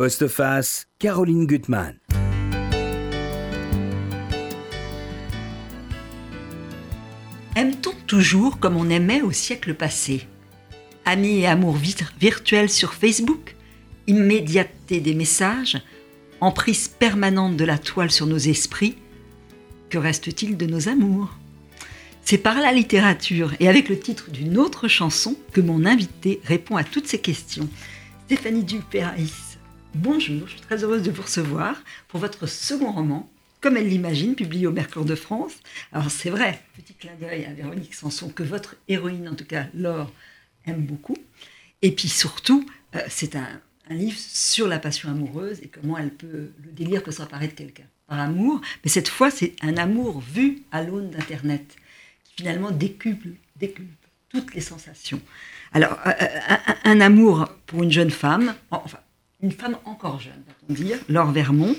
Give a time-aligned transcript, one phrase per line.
[0.00, 1.98] Postface, Caroline Gutmann.
[7.54, 10.26] Aime-t-on toujours comme on aimait au siècle passé?
[11.04, 11.76] Amis et amour
[12.18, 13.54] virtuel sur Facebook
[14.06, 15.76] Immédiateté des messages
[16.40, 18.96] Emprise permanente de la toile sur nos esprits
[19.90, 21.28] Que reste-t-il de nos amours?
[22.22, 26.76] C'est par la littérature et avec le titre d'une autre chanson que mon invité répond
[26.76, 27.68] à toutes ces questions.
[28.24, 29.49] Stéphanie Dupéraïs,
[29.94, 33.30] bonjour, je suis très heureuse de vous recevoir pour votre second roman,
[33.60, 35.52] comme elle l'imagine, publié au Mercure de France.
[35.92, 39.66] Alors c'est vrai, petit clin d'œil à Véronique Sanson, que votre héroïne, en tout cas
[39.74, 40.12] Laure,
[40.66, 41.16] aime beaucoup.
[41.82, 46.52] Et puis surtout, euh, c'est un, livre sur la passion amoureuse et comment elle peut,
[46.62, 48.60] le délire peut s'emparer de quelqu'un par amour.
[48.84, 51.74] Mais cette fois, c'est un amour vu à l'aune d'Internet,
[52.22, 53.88] qui finalement décuple, décuple
[54.28, 55.20] toutes les sensations.
[55.72, 59.00] Alors, euh, euh, un, amour pour une jeune femme, enfin,
[59.42, 61.76] une femme encore jeune, va-t-on dire, Laure Vermont,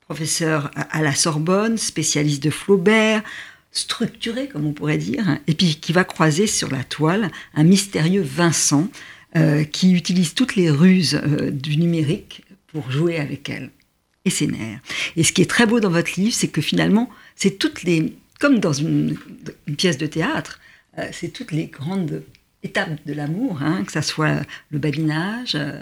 [0.00, 3.22] professeur à la Sorbonne, spécialiste de Flaubert,
[3.72, 8.22] structuré, comme on pourrait dire, et puis qui va croiser sur la toile un mystérieux
[8.22, 8.88] Vincent
[9.36, 11.20] euh, qui utilise toutes les ruses
[11.52, 13.70] du numérique pour jouer avec elle
[14.24, 14.80] et ses nerfs.
[15.16, 18.16] Et ce qui est très beau dans votre livre, c'est que finalement, c'est toutes les,
[18.40, 19.18] comme dans une,
[19.76, 20.60] pièce de théâtre,
[21.12, 22.22] c'est toutes les grandes
[22.62, 25.80] étapes de l'amour, hein, que ça soit le badinage, euh,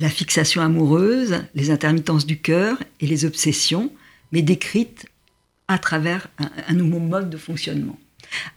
[0.00, 3.92] la fixation amoureuse, les intermittences du cœur et les obsessions,
[4.32, 5.06] mais décrites
[5.66, 6.28] à travers
[6.68, 7.98] un, nouveau mode de fonctionnement.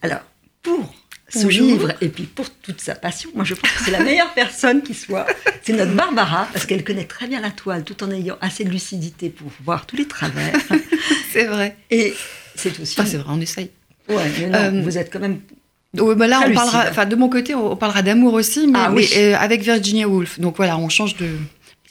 [0.01, 0.21] Alors,
[0.61, 0.93] pour
[1.29, 4.33] ce livre et puis pour toute sa passion, moi je pense que c'est la meilleure
[4.33, 5.25] personne qui soit.
[5.63, 8.69] C'est notre Barbara, parce qu'elle connaît très bien la toile, tout en ayant assez de
[8.69, 10.53] lucidité pour voir tous les travers.
[11.31, 11.77] c'est vrai.
[11.89, 12.13] Et
[12.55, 12.95] c'est aussi.
[13.05, 13.71] c'est vrai, on essaye.
[14.09, 15.39] Ouais, mais non, euh, vous êtes quand même
[15.93, 19.35] bah là, on parlera, enfin, de mon côté, on, parlera d'amour aussi, mais, ah euh,
[19.37, 20.39] avec Virginia Woolf.
[20.39, 21.29] Donc voilà, on change de,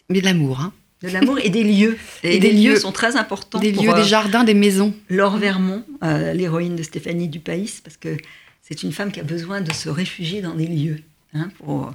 [0.08, 0.72] mais de l'amour, hein.
[1.02, 1.96] De l'amour et des lieux.
[2.22, 3.58] Et, des, lieux, sont très importants.
[3.58, 4.94] Des lieux, des euh, jardins, des maisons.
[5.08, 8.18] Laure Vermont, euh, l'héroïne de Stéphanie Dupaïs, parce que
[8.60, 10.98] c'est une femme qui a besoin de se réfugier dans des lieux.
[11.32, 11.90] Hein, pour...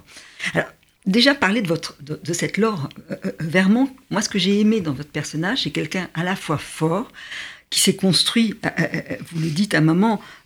[0.55, 0.69] Alors,
[1.05, 2.89] déjà parler de, votre, de, de cette Laure
[3.39, 7.11] Vermont, moi ce que j'ai aimé dans votre personnage, c'est quelqu'un à la fois fort,
[7.69, 8.55] qui s'est construit,
[9.31, 9.81] vous le dites à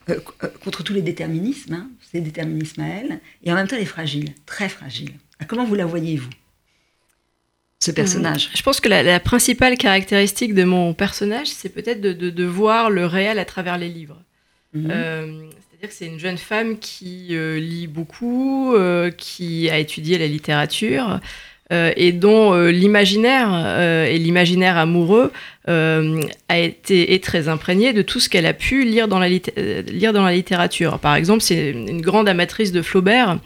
[0.10, 3.76] euh, euh, contre tous les déterminismes, hein, c'est déterminismes à elle, et en même temps
[3.76, 5.12] elle est fragile, très fragile.
[5.48, 6.30] Comment vous la voyez-vous
[7.80, 8.50] ce personnage?
[8.54, 13.40] Je pense que la, principale caractéristique de mon personnage, c'est peut-être de, voir le réel
[13.40, 14.22] à travers les livres.
[14.74, 14.92] Mhm.
[14.92, 18.76] Euh, c'est-à-dire que c'est une jeune femme qui lit beaucoup,
[19.18, 21.22] qui a étudié la littérature,
[21.72, 25.32] euh, et dont euh, l'imaginaire euh, et l'imaginaire amoureux
[25.68, 30.14] a été est très imprégné de tout ce qu'elle a pu lire dans la, lire
[30.14, 30.98] dans la littérature.
[30.98, 33.40] Par exemple, c'est une grande amatrice de Flaubert mhm.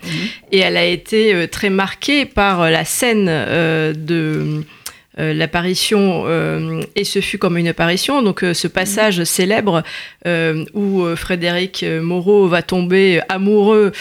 [0.53, 4.63] et elle a été très marquée par la scène de
[5.17, 6.25] l'apparition
[6.95, 8.21] et ce fut comme une apparition.
[8.21, 9.25] Donc ce passage mhm.
[9.25, 9.83] célèbre
[10.73, 13.91] où Frédéric Moreau va tomber amoureux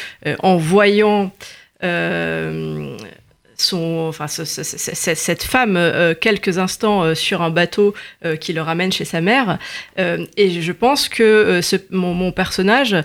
[0.44, 1.32] en voyant
[3.72, 9.04] enfin, cette femme euh, quelques instants euh, sur un bateau euh, qui le ramène chez
[9.04, 9.58] sa mère.
[9.98, 12.96] et je pense que mon, personnage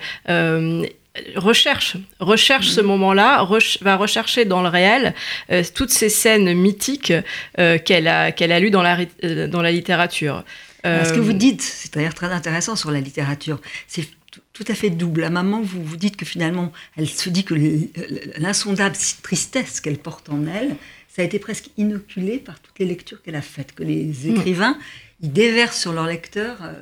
[1.36, 2.86] recherche, recherche ce mm-hmm.
[2.86, 3.48] moment-là,
[3.82, 5.14] va rechercher dans le réel
[5.74, 7.14] toutes ces scènes mythiques
[7.86, 8.98] qu'elle a, qu'elle a lues dans la,
[9.48, 10.44] dans la littérature.
[10.84, 14.08] Ce que vous dites, c'est d'ailleurs très intéressant sur la littérature, c'est
[14.58, 15.24] tout à fait double.
[15.24, 17.54] À maman, vous vous dites que finalement, elle se dit que
[18.40, 20.76] l'insondable tristesse qu'elle porte en elle,
[21.08, 24.36] ça a été presque inoculé par toutes les lectures qu'elle a faites, que les mm.
[24.36, 24.78] écrivains,
[25.22, 26.74] ils déversent sur leur lecteur euh,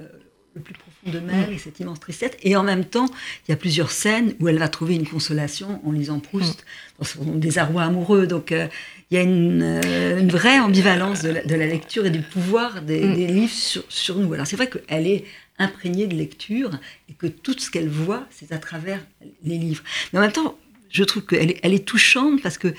[0.55, 2.31] le plus profond de mer et cette immense tristesse.
[2.43, 3.07] Et en même temps,
[3.45, 6.99] il y a plusieurs scènes où elle va trouver une consolation en lisant Proust, mm.
[6.99, 8.25] dans son désarroi amoureux.
[8.25, 8.67] Donc, euh,
[9.11, 13.13] il y a une, euh, vraie ambivalence de la, lecture et du pouvoir des, mm.
[13.13, 14.33] livres sur, sur, nous.
[14.33, 15.25] Alors, c'est vrai qu'elle est
[15.57, 16.77] imprégnée de lecture
[17.09, 19.05] et que tout ce qu'elle voit, c'est à travers
[19.43, 19.83] les livres.
[20.11, 20.57] Mais en même temps,
[20.89, 22.73] je trouve qu'elle est, elle est touchante parce que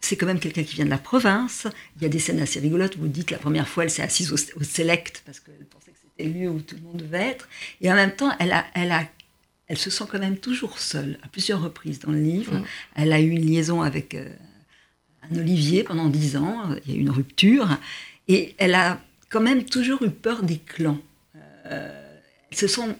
[0.00, 1.66] c'est quand même quelqu'un qui vient de la province.
[1.96, 4.32] Il y a des scènes assez rigolotes vous dites la première fois, elle s'est assise
[4.32, 7.48] au, Select parce qu'elle pensait que c'était le lieu où tout le monde devait être.
[7.80, 9.04] Et en même temps, elle, a, elle, a,
[9.66, 12.54] elle se sent quand même toujours seule à plusieurs reprises dans le livre.
[12.54, 12.64] Mm.
[12.96, 14.28] Elle a eu une liaison avec euh,
[15.30, 16.74] un Olivier pendant dix ans.
[16.86, 17.68] Il y a eu une rupture.
[18.28, 19.00] Et elle a
[19.30, 21.00] quand même toujours eu peur des clans.
[21.66, 22.07] Euh,
[22.50, 22.94] ce sont,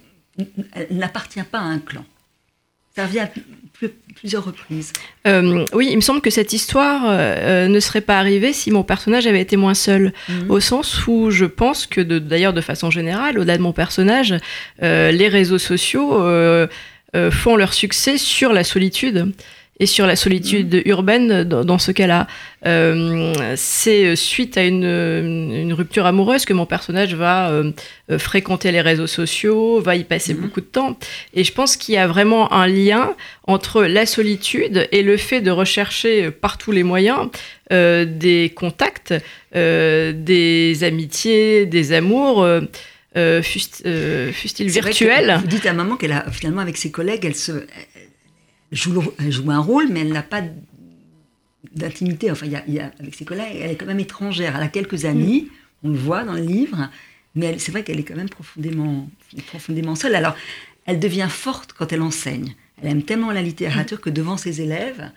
[0.90, 2.04] n'appartient pas à un clan.
[2.94, 3.30] Ça revient à
[4.16, 4.92] plusieurs reprises.
[5.26, 8.82] Euh, oui, il me semble que cette histoire euh, ne serait pas arrivée si mon
[8.82, 10.12] personnage avait été moins seul.
[10.28, 10.50] Mhm.
[10.50, 14.34] Au sens où je pense que, d'ailleurs, de, façon générale, au-delà de mon personnage,
[14.80, 16.10] les réseaux sociaux
[17.30, 19.32] font leur succès sur la solitude.
[19.80, 20.88] Et sur la solitude mmh.
[20.88, 22.26] urbaine dans, ce cas-là.
[22.66, 27.72] Euh, c'est suite à une, une, rupture amoureuse que mon personnage va euh,
[28.18, 30.38] fréquenter les réseaux sociaux, va y passer mmh.
[30.38, 30.98] beaucoup de temps.
[31.34, 33.14] Et je pense qu'il y a vraiment un lien
[33.46, 37.28] entre la solitude et le fait de rechercher par tous les moyens
[37.70, 39.14] des contacts,
[39.54, 42.46] des amitiés, des amours.
[43.16, 45.38] Euh, fût-il virtuel.
[45.40, 47.66] Vous dites à maman qu'elle a finalement avec ses collègues, elle se
[48.72, 50.42] joue, joue un rôle, mais elle n'a pas
[51.74, 52.30] d'intimité.
[52.30, 54.56] Enfin, il y, a, avec ses collègues, elle est quand même étrangère.
[54.56, 55.48] Elle a quelques amis,
[55.82, 56.88] on le voit dans le livre,
[57.34, 59.08] mais c'est vrai qu'elle est quand même profondément,
[59.46, 60.14] profondément seule.
[60.14, 60.34] Alors,
[60.86, 62.54] elle devient forte quand elle enseigne.
[62.82, 65.10] Elle aime tellement la littérature que devant ses élèves,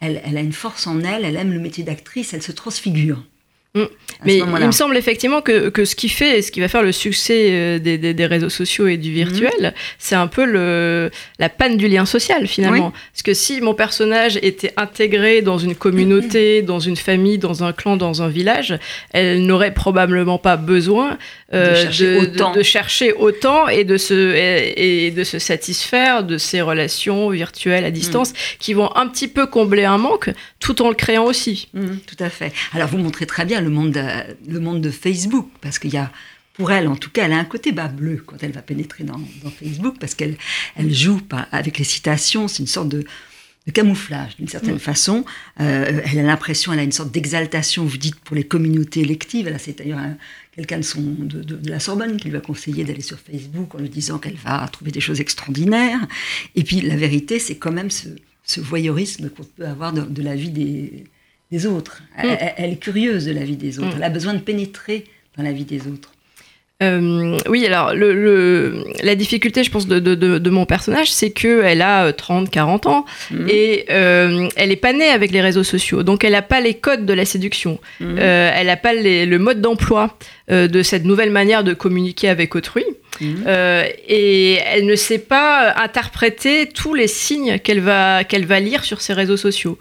[0.00, 3.22] elle, elle a une force en elle, elle aime le métier d'actrice, elle se transfigure.
[3.74, 3.84] Mm.
[4.24, 6.82] Mais il me semble effectivement que, que, ce qui fait et ce qui va faire
[6.82, 9.72] le succès euh, des, des, réseaux sociaux et du virtuel, mm.
[9.98, 12.92] c'est un peu le, la panne du lien social finalement.
[13.12, 17.72] Parce que si mon personnage était intégré dans une communauté, dans une famille, dans un
[17.72, 18.78] clan, dans un village,
[19.12, 21.16] elle n'aurait probablement pas besoin
[21.52, 22.52] de, chercher autant.
[22.52, 27.90] De, chercher autant et de, se, et, de se satisfaire de ces relations virtuelles à
[27.90, 28.34] distance mm.
[28.58, 31.68] qui vont un petit peu combler un manque tout en le créant aussi.
[31.72, 32.52] tout à fait.
[32.72, 34.00] Alors vous montrez très bien le monde de,
[34.48, 36.10] le monde de Facebook, parce qu'il y a,
[36.54, 39.04] pour elle en tout cas, elle a un côté bas bleu quand elle va pénétrer
[39.04, 39.20] dans,
[39.58, 40.36] Facebook, parce qu'elle
[40.76, 41.20] elle joue
[41.50, 43.04] avec les citations, c'est une sorte de,
[43.72, 44.80] camouflage d'une certaine mm.
[44.80, 45.24] façon.
[45.60, 49.46] Euh, elle a l'impression, elle a une sorte d'exaltation, vous dites, pour les communautés électives.
[49.46, 50.00] Elle c'est d'ailleurs
[50.54, 54.18] quelqu'un de, de, la Sorbonne qui lui a conseillé d'aller sur Facebook en lui disant
[54.18, 56.00] qu'elle va trouver des choses extraordinaires.
[56.54, 58.08] Et puis la vérité, c'est quand même ce,
[58.58, 61.04] voyeurisme qu'on peut avoir de la vie des,
[61.52, 62.02] des autres.
[62.18, 62.28] Mm.
[62.56, 63.94] Elle, est curieuse de la vie des autres.
[63.94, 63.98] Mm.
[63.98, 65.04] Elle a besoin de pénétrer
[65.36, 66.10] dans la vie des autres.
[66.82, 72.12] Euh, oui, alors le, la difficulté, je pense, de, de, mon personnage, c'est qu'elle a
[72.12, 73.48] 30, euh, 40 ans mm.
[73.48, 76.02] et euh, elle n'est pas née avec les réseaux sociaux.
[76.02, 77.78] Donc elle n'a pas les codes de la séduction.
[78.00, 80.18] elle n'a pas le mode d'emploi
[80.52, 82.84] de cette nouvelle manière de communiquer avec autrui.
[83.20, 89.00] et elle ne sait pas interpréter tous les signes qu'elle va, qu'elle va lire sur
[89.00, 89.78] ses réseaux sociaux.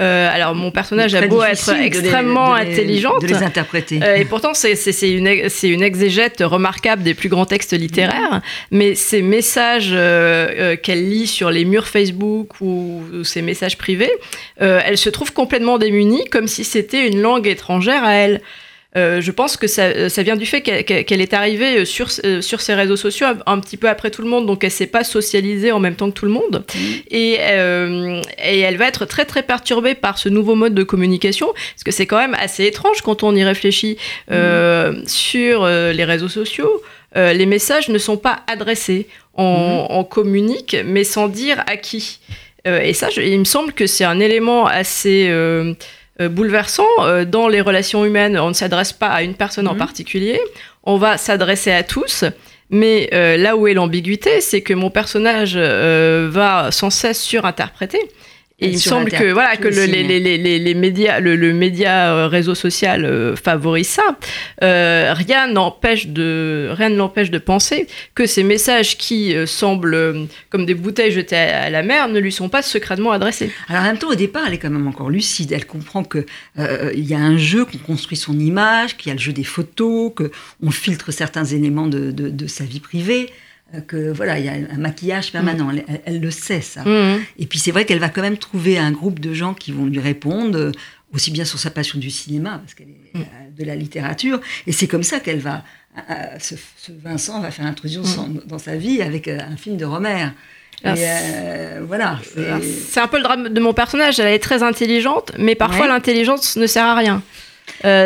[0.00, 4.00] Euh, alors mon personnage a beau être extrêmement intelligente, de les interpréter.
[4.02, 5.28] Euh, et pourtant c'est une,
[5.62, 8.42] une exégète remarquable des plus grands textes littéraires,
[8.72, 14.10] mais ces messages euh, qu'elle lit sur les murs Facebook ou, ou ces messages privés,
[14.58, 18.40] elle se trouve complètement démunie, comme si c'était une langue étrangère à elle.
[18.96, 22.60] Euh, je pense que ça, ça, vient du fait qu'elle est arrivée sur, euh, sur
[22.60, 25.72] ses réseaux sociaux un, petit peu après tout le monde, donc elle s'est pas socialisée
[25.72, 26.64] en même temps que tout le monde.
[26.72, 26.78] Mmh.
[27.10, 31.48] Et, euh, et, elle va être très très perturbée par ce nouveau mode de communication,
[31.52, 33.96] parce que c'est quand même assez étrange quand on y réfléchit
[34.30, 35.06] mmh.
[35.06, 36.82] sur les réseaux sociaux.
[37.16, 39.08] les messages ne sont pas adressés.
[39.36, 39.86] On, mmh.
[39.90, 42.20] on, communique, mais sans dire à qui.
[42.64, 45.74] et ça, il me semble que c'est un élément assez euh,
[46.20, 46.86] bouleversant.
[47.00, 49.78] Euh, dans les relations humaines, on ne s'adresse pas à une personne en mhm.
[49.78, 50.40] particulier,
[50.82, 52.24] on va s'adresser à tous.
[52.70, 58.00] Mais euh, là où est l'ambiguïté, c'est que mon personnage va sans cesse surinterpréter.
[58.60, 62.14] Et il me semble que voilà que le, les, les, les, médias, le, le, média
[62.14, 64.16] euh, réseau social euh, favorise ça.
[64.62, 70.66] Euh, rien n'empêche de rien ne l'empêche de penser que ces messages qui semblent comme
[70.66, 73.50] des bouteilles jetées à, la mer ne lui sont pas secrètement adressés.
[73.68, 75.50] Alors en même temps, au départ, elle est quand même encore lucide.
[75.50, 76.24] Elle comprend que
[76.56, 79.42] il y a un jeu, qu'on construit son image, qu'il y a le jeu des
[79.42, 80.30] photos, que
[80.62, 83.30] on filtre certains éléments de, de, de sa vie privée.
[83.74, 85.72] Euh, que voilà, il y a un maquillage permanent.
[85.72, 85.82] Mm.
[86.04, 86.82] Elle, le sait ça.
[86.82, 87.20] Mm.
[87.38, 89.86] Et puis c'est vrai qu'elle va quand même trouver un groupe de gens qui vont
[89.86, 90.72] lui répondre euh,
[91.12, 93.20] aussi bien sur sa passion du cinéma parce qu'elle est mm.
[93.20, 94.40] euh, de la littérature.
[94.66, 95.64] Et c'est comme ça qu'elle va.
[96.40, 96.56] Ce,
[97.04, 98.02] Vincent va faire intrusion
[98.46, 100.26] dans sa vie avec un film de Romer.
[100.84, 101.04] Et
[101.82, 102.18] voilà.
[102.88, 104.18] C'est un peu le drame de mon personnage.
[104.18, 107.22] Elle est très intelligente, mais parfois l'intelligence ne sert à rien.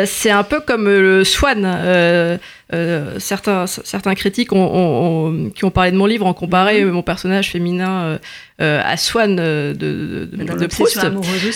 [0.05, 2.39] c'est un peu comme le Swan.
[2.71, 6.91] Euh, certains, certains critiques ont, qui ont parlé de mon livre ont comparé mhm.
[6.91, 8.19] mon personnage féminin
[8.61, 11.03] euh, à Swan de, de, de, Proust.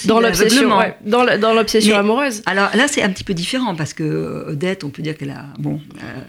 [0.08, 0.70] dans l'obsession
[1.06, 2.42] dans l'obsession amoureuse.
[2.48, 5.46] Alors là, c'est un petit peu différent parce que Odette, on peut dire qu'elle a.
[5.60, 6.22] Bon, euh,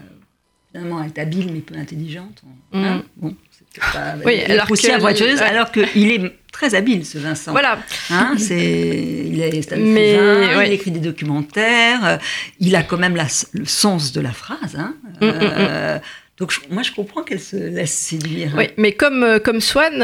[0.71, 2.43] finalement, elle est habile mais peu intelligente.
[2.75, 3.03] Hein, mhm.
[3.17, 3.37] bon,
[3.81, 7.51] pas, oui, alors aussi que, alors qu'il est très habile, ce Vincent.
[7.51, 7.79] Voilà.
[8.11, 10.19] Hein, c'est, il est Mais,
[10.67, 12.17] il écrit des documentaires, euh,
[12.61, 13.17] il a quand même
[13.53, 14.77] le sens de la phrase.
[14.79, 15.39] Hein, mm, mm, mm.
[15.43, 15.99] Euh,
[16.39, 18.55] donc moi je comprends qu'elle se laisse séduire.
[18.57, 19.99] Oui, mais comme, euh, comme Swan,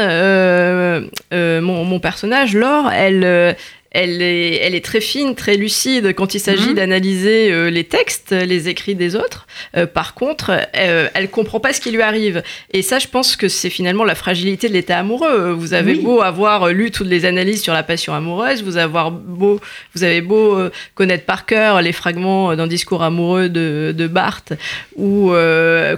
[1.31, 3.55] mon, mon, personnage, Laure, elle,
[3.91, 6.75] elle est, elle est très fine, très lucide quand il s'agit mhm.
[6.75, 9.47] d'analyser euh, les textes, les écrits des autres.
[9.75, 12.41] Euh, par contre, euh, elle comprend pas ce qui lui arrive.
[12.71, 15.51] Et ça, je pense que c'est finalement la fragilité de l'état amoureux.
[15.51, 19.59] Vous avez beau avoir lu toutes les analyses sur la passion amoureuse, vous, avoir beau,
[19.93, 20.57] vous avez beau
[20.95, 24.53] connaître par cœur les fragments d'un discours amoureux de, de Barthes
[24.95, 25.33] ou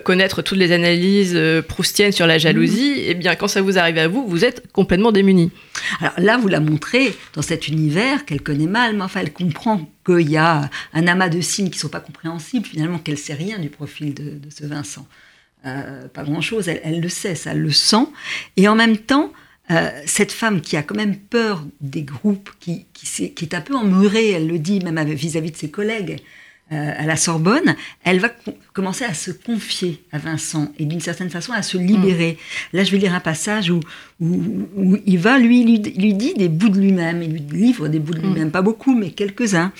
[0.03, 3.09] connaître toutes les analyses proustiennes sur la jalousie, et mhm.
[3.09, 5.51] eh bien, quand ça vous arrive à vous, vous êtes complètement démuni.
[5.99, 7.67] Alors là, vous la montrez dans cet
[8.25, 11.77] qu'elle connaît mal, mais enfin, elle comprend qu'il y a un amas de signes qui
[11.77, 15.07] ne sont pas compréhensibles, finalement, qu'elle sait rien du profil de, ce Vincent.
[15.65, 18.07] Euh, pas grand-chose, elle, le sait, ça, le sent.
[18.57, 19.31] Et en même temps,
[19.71, 23.75] euh, cette femme qui a quand même peur des groupes, qui, qui, est un peu
[23.75, 26.21] emmurée, elle le dit même vis-à-vis de ses collègues,
[26.71, 28.29] à la Sorbonne, elle va
[28.73, 32.37] commencer à se confier à Vincent et d'une certaine façon à se libérer.
[32.73, 32.77] Mm.
[32.77, 33.79] Là, je vais lire un passage où,
[34.19, 38.13] où, il va, lui, lui, dit des bouts de lui-même, il lui livre des bouts
[38.13, 38.51] de lui-même, mm.
[38.51, 39.71] pas beaucoup, mais quelques-uns.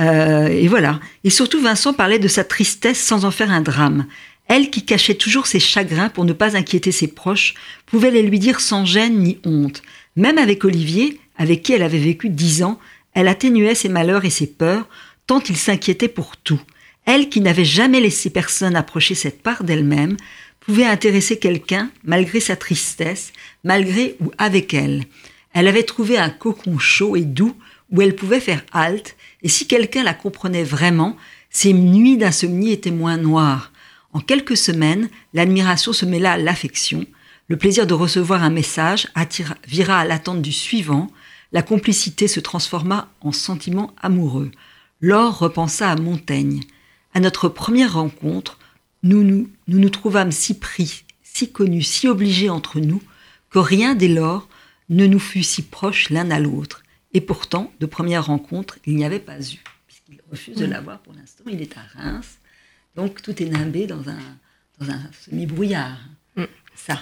[0.00, 0.98] Euh, et voilà.
[1.22, 4.06] Et surtout, Vincent parlait de sa tristesse sans en faire un drame.
[4.48, 7.54] Elle, qui cachait toujours ses chagrins pour ne pas inquiéter ses proches,
[7.86, 9.82] pouvait les lui dire sans gêne ni honte.
[10.16, 12.78] Même avec Olivier, avec qui elle avait vécu dix ans,
[13.14, 14.88] elle atténuait ses malheurs et ses peurs,
[15.26, 16.60] tant il s'inquiétait pour tout.
[17.04, 20.16] Elle, qui n'avait jamais laissé personne approcher cette part d'elle-même,
[20.60, 23.32] pouvait intéresser quelqu'un malgré sa tristesse,
[23.64, 25.04] malgré ou avec elle.
[25.52, 27.56] Elle avait trouvé un cocon chaud et doux
[27.90, 31.16] où elle pouvait faire halte, et si quelqu'un la comprenait vraiment,
[31.50, 33.72] ses nuits d'insomnie étaient moins noires.
[34.12, 37.04] En quelques semaines, l'admiration se mêla à l'affection,
[37.48, 41.10] le plaisir de recevoir un message attira, vira à l'attente du suivant,
[41.52, 44.50] la complicité se transforma en sentiment amoureux.
[45.02, 46.62] Laure repensa à Montaigne.
[47.12, 48.58] À notre première rencontre,
[49.02, 53.02] nous nous, nous, nous trouvâmes si pris, si connus, si obligés entre nous,
[53.50, 54.48] que rien dès lors
[54.90, 56.84] ne nous fut si proche l'un à l'autre.
[57.14, 61.14] Et pourtant, de première rencontre, il n'y avait pas eu, puisqu'il refuse de l'avoir pour
[61.14, 61.42] l'instant.
[61.50, 62.38] Il est à Reims,
[62.94, 64.20] donc tout est nimbé dans un,
[64.78, 65.98] dans un semi-brouillard.
[66.36, 66.44] Mm.
[66.76, 67.00] Ça.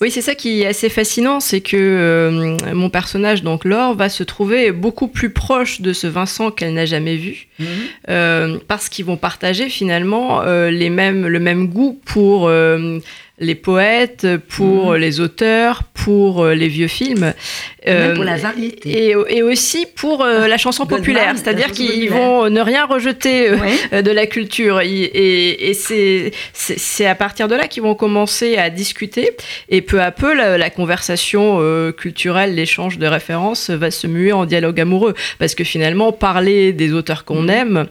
[0.00, 4.08] Oui, c'est ça qui est assez fascinant, c'est que euh, mon personnage, donc Laure, va
[4.08, 7.66] se trouver beaucoup plus proche de ce Vincent qu'elle n'a jamais vu, mhm.
[8.08, 12.50] euh, parce qu'ils vont partager finalement euh, les mêmes, le même goût pour
[13.40, 14.96] les poètes, pour mhm.
[14.96, 17.32] les auteurs, pour les vieux films.
[17.88, 19.14] Euh, pour la variété.
[19.28, 23.50] Et, aussi pour euh, la chanson populaire, c'est-à-dire qu'ils vont ne rien rejeter
[23.92, 24.80] euh, de la culture.
[24.82, 29.30] Et, et c'est à partir de là qu'ils vont commencer à discuter.
[29.70, 31.60] Et peu à peu, la, conversation
[31.92, 35.14] culturelle, l'échange de références va se muer en dialogue amoureux.
[35.38, 37.50] Parce que finalement, parler des auteurs qu'on mm.
[37.50, 37.86] aime,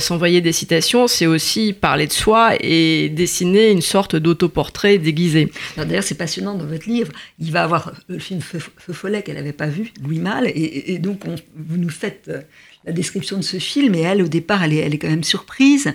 [0.00, 5.50] s'envoyer des citations, c'est aussi parler de soi et dessiner une sorte d'autoportrait déguisé.
[5.76, 7.12] D'ailleurs, c'est passionnant dans votre livre.
[7.38, 8.58] Il va avoir le film Feu,
[8.92, 11.22] Follet n'avait pas vu, Louis Malle, et, donc
[11.56, 12.40] vous nous faites euh,
[12.84, 15.24] la description de ce film, et elle, au départ, elle est, elle est quand même
[15.24, 15.94] surprise.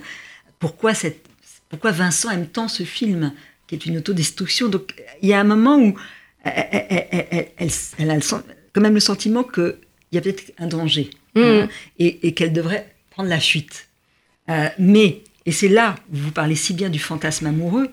[0.58, 1.24] Pourquoi, cette,
[1.68, 3.32] pourquoi Vincent aime tant ce film,
[3.66, 4.68] qui est une autodestruction?
[4.68, 5.94] Donc il y a un moment où
[6.44, 7.48] elle,
[7.98, 8.18] elle, a
[8.72, 9.76] quand même le sentiment qu'il
[10.12, 11.40] y a peut-être un danger, mmh.
[11.40, 13.88] hein, et, qu'elle devrait prendre la fuite.
[14.50, 17.88] Euh, mais, et c'est là où vous parlez si bien du fantasme amoureux,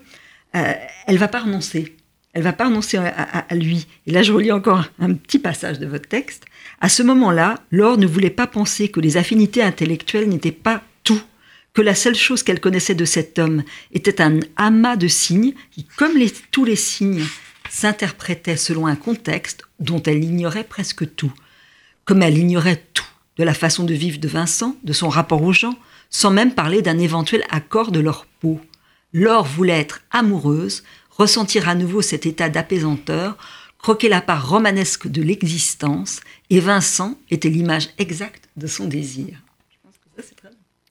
[0.54, 0.72] euh,
[1.06, 1.94] elle va pas renoncer
[2.34, 3.86] elle va pas renoncer à, lui.
[4.06, 6.44] Et là, je relis encore un petit passage de votre texte.
[6.80, 11.20] À ce moment-là, Laure ne voulait pas penser que les affinités intellectuelles n'étaient pas tout,
[11.74, 15.84] que la seule chose qu'elle connaissait de cet homme était un amas de signes qui,
[15.96, 16.12] comme
[16.52, 17.24] tous les signes,
[17.70, 21.32] s'interprétaient selon un contexte dont elle ignorait presque tout.
[22.04, 23.04] Comme elle ignorait tout
[23.36, 25.76] de la façon de vivre de Vincent, de son rapport aux gens,
[26.10, 28.60] sans même parler d'un éventuel accord de leur peau.
[29.12, 33.36] Laure voulait être amoureuse, ressentir à nouveau cet état d'apaisanteur,
[33.78, 39.28] croquer la part romanesque de l'existence, et Vincent était l'image exacte de son désir.
[39.70, 40.50] Je pense que ça, c'est très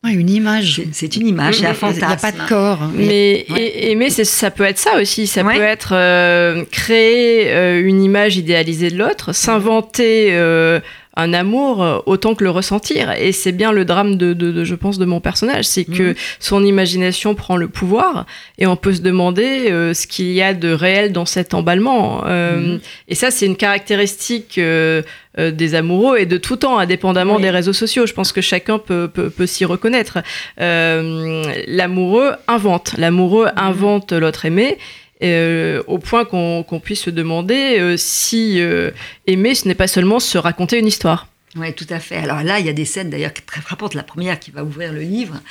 [0.10, 0.82] une image.
[0.92, 2.00] C'est une image, c'est un fantasme.
[2.02, 2.84] Il n'y a pas de corps.
[2.84, 2.92] Hein.
[2.96, 5.28] Mais aimer, ça peut être ça aussi.
[5.28, 10.80] Ça peut être euh, créer euh, une image idéalisée de l'autre, s'inventer euh,
[11.18, 13.12] un amour euh, autant que le ressentir.
[13.12, 16.16] Et c'est bien le drame de, je pense, de mon personnage, c'est que mhm.
[16.40, 18.26] son imagination prend le pouvoir
[18.60, 22.22] et on peut se demander euh, ce qu'il y a de réel dans cet emballement.
[22.26, 22.80] Euh, mhm.
[23.08, 28.06] Et ça, c'est une caractéristique des amoureux et de tout temps, indépendamment des réseaux sociaux.
[28.06, 30.20] Je pense que chacun peut, peut, s'y reconnaître.
[30.58, 33.54] l'amoureux invente, l'amoureux mhm.
[33.58, 34.78] invente l'autre aimé.
[35.24, 38.92] Euh, au point qu'on puisse se demander euh, si euh,
[39.26, 41.28] aimer, ce n'est pas seulement se raconter une histoire.
[41.56, 42.18] Oui, tout à fait.
[42.18, 43.96] Alors là, il y a des scènes d'ailleurs très frappantes.
[43.96, 45.42] La première qui va ouvrir le livre,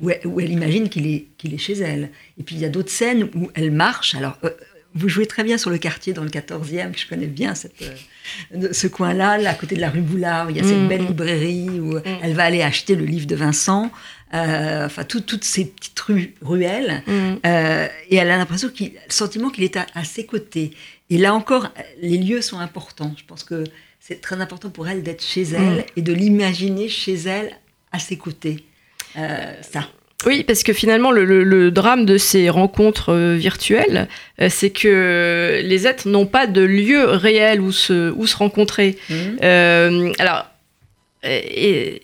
[0.00, 2.10] où elle, imagine qu'il est, qu'il est chez elle.
[2.38, 4.14] Et puis il y a d'autres scènes où elle marche.
[4.14, 4.38] Alors
[4.94, 7.74] vous jouez très bien sur le quartier dans le 14e, que je connais bien cette,
[8.54, 10.78] euh, ce coin-là, là, à côté de la rue Boulard, où il y a cette
[10.78, 10.88] mm.
[10.88, 12.02] belle librairie où mm.
[12.22, 13.90] elle va aller acheter le livre de Vincent.
[14.34, 17.02] Euh, enfin, toutes ces petites rues, ruelles.
[17.06, 17.34] Mm.
[17.46, 20.72] Euh, et elle a l'impression qu'il, le sentiment qu'il est à, ses côtés.
[21.10, 21.68] Et là encore,
[22.00, 23.14] les lieux sont importants.
[23.16, 23.64] Je pense que
[24.00, 27.52] c'est très important pour elle d'être chez elle et de l'imaginer chez elle
[27.92, 28.64] à ses côtés.
[29.14, 29.88] ça.
[30.24, 34.08] Oui, parce que finalement, le, drame de ces rencontres euh, virtuelles,
[34.40, 38.96] euh, c'est que les êtres n'ont pas de lieu réel où se, où se rencontrer.
[39.10, 39.14] Mmh.
[39.42, 40.46] Euh, alors,
[41.22, 42.00] et,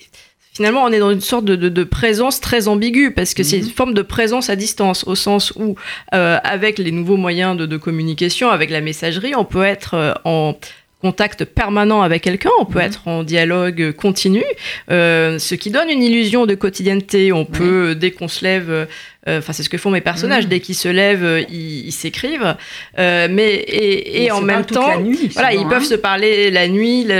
[0.53, 3.65] finalement, on est dans une sorte de, présence très ambiguë, parce que c'est mmh.
[3.65, 5.77] une forme de présence à distance, au sens où,
[6.11, 10.55] avec les nouveaux moyens de, de, communication, avec la messagerie, on peut être en
[11.03, 12.85] contact permanent avec quelqu'un, on peut mhm.
[12.87, 14.45] être en dialogue continu,
[14.91, 17.33] euh, ce qui donne une illusion de quotidienneté.
[17.33, 18.87] On peut, dès qu'on se lève, euh,
[19.29, 20.47] enfin, c'est ce que font mes personnages.
[20.47, 20.49] Mm.
[20.49, 22.57] Dès qu'ils se lèvent, euh, ils s'écrivent.
[22.99, 24.91] Euh, mais et, en même temps,
[25.33, 25.87] voilà, ils peuvent hein.
[25.87, 27.11] se parler la nuit, dans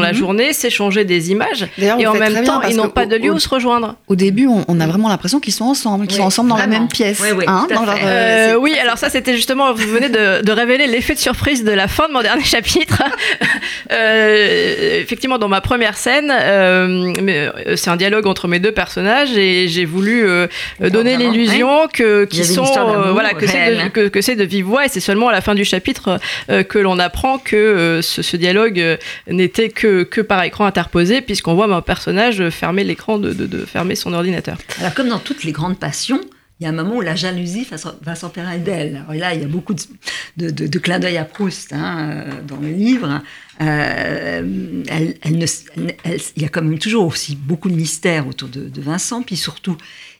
[0.00, 0.14] la mm-hmm.
[0.14, 1.66] journée, s'échanger des images.
[1.78, 3.96] Et en même temps, ils n'ont pas de lieu où se rejoindre.
[4.08, 6.88] Au début, on, a vraiment l'impression qu'ils sont ensemble, qu'ils sont ensemble dans la même
[6.88, 7.22] pièce.
[7.46, 7.66] Hein,
[8.60, 12.08] oui, alors ça, c'était justement, vous venez de, révéler l'effet de surprise de la fin
[12.08, 13.02] de mon dernier chapitre.
[13.90, 16.32] effectivement, dans ma première scène,
[17.76, 20.26] c'est un dialogue entre mes deux personnages et j'ai voulu
[20.80, 21.41] donner les
[21.92, 24.88] que qui sont euh, voilà que c'est de, que, que c'est de vive voix et
[24.88, 26.20] c'est seulement à la fin du chapitre
[26.50, 31.54] euh, que l'on apprend que euh, ce, dialogue n'était que que par écran interposé puisqu'on
[31.54, 34.58] voit mon personnage fermer l'écran de, de, fermer son ordinateur.
[34.80, 36.20] Alors comme dans toutes les grandes passions,
[36.60, 37.66] il y a un moment où la jalousie
[38.02, 39.04] va s'emparer d'elle.
[39.12, 42.56] Et là, il y a beaucoup de, de, de clins d'œil à Proust hein, dans
[42.56, 43.20] le livre.
[43.58, 45.46] elle, elle ne,
[46.36, 49.76] il y a quand même toujours aussi beaucoup de mystères autour de, Vincent, puis surtout,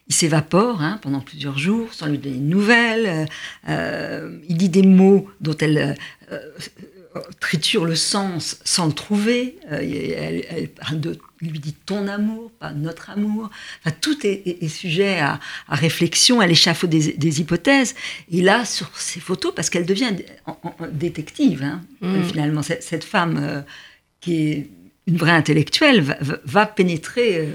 [0.07, 3.27] il s'évapore hein, pendant plusieurs jours sans lui donner de nouvelles.
[3.69, 5.95] Euh, il dit des mots dont elle
[6.31, 6.39] euh,
[7.39, 9.57] triture le sens sans le trouver.
[9.71, 10.69] Euh, elle,
[11.41, 13.49] lui dit ton amour, pas notre amour.
[13.79, 17.95] Enfin, tout est, sujet à, réflexion, à l'échafaud des, hypothèses.
[18.31, 20.11] Et là, sur ces photos, parce qu'elle devient
[20.91, 22.23] détective, hein, mm.
[22.23, 23.63] finalement, cette, femme
[24.21, 24.69] qui est
[25.05, 27.45] une vraie intellectuelle va, va pénétrer,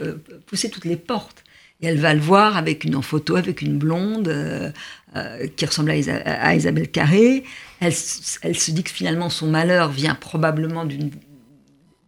[0.47, 1.45] pousser toutes les portes.
[1.81, 4.71] Et elle va le voir avec une en photo, avec une blonde euh,
[5.15, 7.45] euh, qui ressemble à, Isabelle Carré.
[7.81, 7.95] Elle,
[8.43, 11.11] elle, se dit que finalement son malheur vient probablement d'une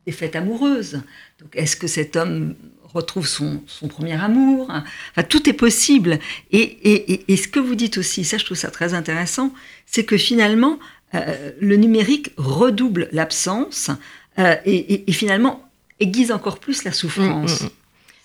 [0.07, 1.03] défaite amoureuse.
[1.40, 4.71] Donc est-ce que cet homme retrouve son, son premier amour?
[4.71, 6.18] Enfin, Tout est possible.
[6.51, 9.55] Et, et, et, ce que vous dites aussi, ça je trouve ça très intéressant,
[9.87, 10.81] c'est que finalement
[11.14, 13.90] euh, le numérique redouble l'absence
[14.64, 15.68] et, finalement
[16.01, 17.61] aiguise encore plus la souffrance.
[17.61, 17.80] Mm, mm, mm.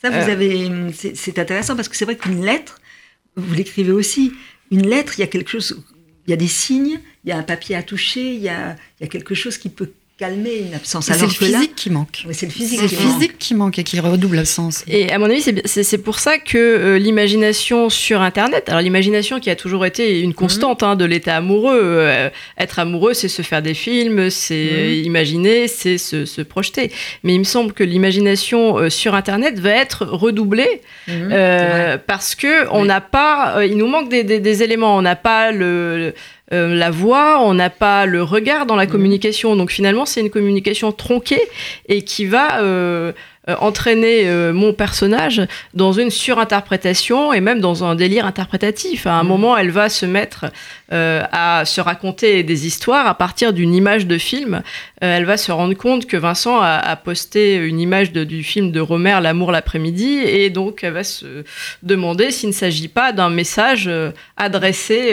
[0.06, 0.34] Ça, vous euh.
[0.34, 2.80] avez, c'est intéressant parce que c'est vrai qu'une lettre,
[3.36, 4.34] vous l'écrivez aussi,
[4.70, 5.82] une lettre, il y a quelque chose,
[6.28, 8.76] il y a des signes, il y a un papier à toucher, il y a,
[9.00, 11.08] il y a quelque chose qui peut calmer une absence.
[11.12, 12.26] C'est le physique qui manque.
[12.32, 14.86] c'est le physique, qui, physique qui, manque et qui redouble l'absence.
[14.88, 19.50] Et à mon avis, c'est pour ça que euh, l'imagination sur Internet, alors l'imagination qui
[19.50, 20.90] a toujours été une constante mhm.
[20.90, 25.06] hein, de l'état amoureux, euh, être amoureux, c'est se faire des films, c'est mhm.
[25.06, 26.92] imaginer, c'est se, projeter.
[27.24, 32.00] Mais il me semble que l'imagination euh, sur Internet va être redoublée mhm.
[32.08, 36.14] parce que on n'a pas, il nous manque des, des éléments, on n'a pas le
[36.54, 39.56] euh, la voix, on n'a pas le regard dans la communication.
[39.56, 41.42] Donc finalement, c'est une communication tronquée
[41.88, 43.14] et qui va euh,
[43.60, 45.42] entraîner mon personnage
[45.74, 49.06] dans une surinterprétation et même dans un délire interprétatif.
[49.08, 49.28] À un mmh.
[49.28, 50.46] moment, elle va se mettre
[50.92, 54.62] à se raconter des histoires à partir d'une image de film.
[55.02, 59.20] elle va se rendre compte que Vincent a, posté une image du film de Romer,
[59.22, 61.44] L'amour l'après-midi, et donc elle va se
[61.84, 63.90] demander s'il ne s'agit pas d'un message
[64.38, 65.12] adressé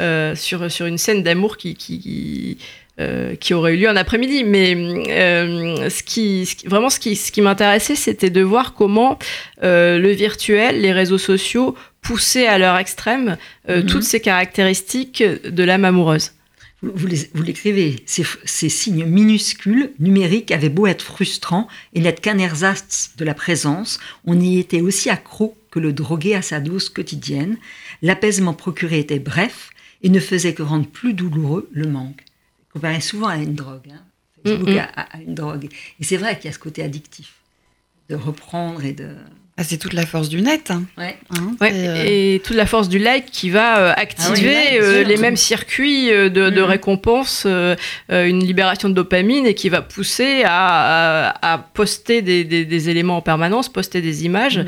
[0.00, 2.58] euh, sur, sur une scène d'amour qui, qui,
[3.00, 4.44] euh, qui, aurait eu lieu un après-midi.
[4.44, 4.74] Mais
[5.08, 9.18] euh, ce qui, vraiment, ce qui, ce qui m'intéressait, c'était de voir comment
[9.62, 13.36] le virtuel, les réseaux sociaux poussaient à leur extrême
[13.68, 13.86] mhm.
[13.86, 16.32] toutes ces caractéristiques de l'âme amoureuse.
[16.80, 23.10] Vous l'écrivez, ces, ces, signes minuscules, numériques, avaient beau être frustrants et n'être qu'un ersatz
[23.16, 27.56] de la présence, on y était aussi accro que le drogué à sa dose quotidienne.
[28.00, 29.70] L'apaisement procuré était bref,
[30.02, 32.24] et ne faisait que rendre plus douloureux le manque.
[32.78, 34.04] Comparé souvent à une drogue, hein.
[34.44, 35.68] Facebook à, une drogue.
[35.98, 37.34] Et c'est vrai qu'il y a ce côté addictif
[38.08, 39.16] de reprendre et de.
[39.60, 40.70] Ah, c'est toute la force du net.
[40.70, 40.84] Hein.
[40.96, 41.16] Ouais.
[41.36, 45.16] Hein, euh, et toute la force du like qui va euh, activer ah euh, les
[45.16, 47.44] mêmes circuits de, de récompense,
[48.08, 53.20] une libération de dopamine et qui va pousser à, à, poster des, des, éléments en
[53.20, 54.64] permanence, poster des images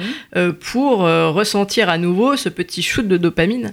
[0.58, 3.72] pour ressentir à nouveau ce petit shoot de dopamine.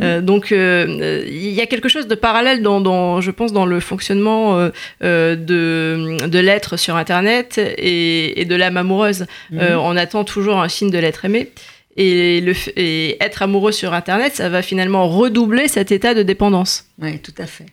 [0.00, 4.58] Euh, donc, il y a quelque chose de parallèle dans, je pense, dans le fonctionnement
[5.02, 9.26] de, de l'être sur Internet et, de l'âme amoureuse.
[9.52, 11.50] on attend toujours un signe de l'être aimé.
[11.96, 12.44] Et,
[12.76, 16.86] et être amoureux sur Internet, ça va finalement redoubler cet état de dépendance.
[17.00, 17.66] Oui, tout à fait.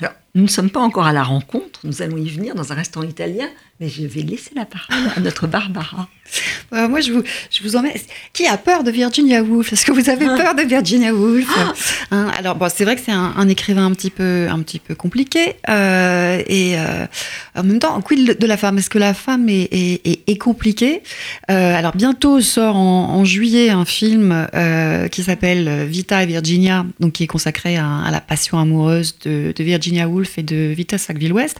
[0.00, 2.76] Alors, nous ne sommes pas encore à la rencontre, nous allons y venir dans un
[2.76, 3.48] restaurant italien,
[3.80, 6.08] mais je vais laisser la parole à notre Barbara.
[6.74, 7.94] Euh, moi, je vous, je vous emmène.
[8.34, 9.72] Qui a peur de Virginia Woolf?
[9.72, 10.36] Est-ce que vous avez ah.
[10.36, 11.48] peur de Virginia Woolf?
[11.56, 11.72] Ah.
[12.10, 14.94] hein, Alors, bon, c'est vrai que c'est un, écrivain un petit peu, un petit peu
[14.94, 15.54] compliqué.
[15.70, 17.06] Euh, et euh,
[17.54, 18.76] en même temps, quid de la femme?
[18.76, 21.02] Est-ce que la femme est, est, est, compliquée?
[21.48, 24.46] Alors, bientôt sort en, juillet un film
[25.10, 29.64] qui s'appelle Vita et Virginia, donc qui est consacré à, la passion amoureuse de, de
[29.64, 31.58] Virginia Woolf et de Vita Sackville-West.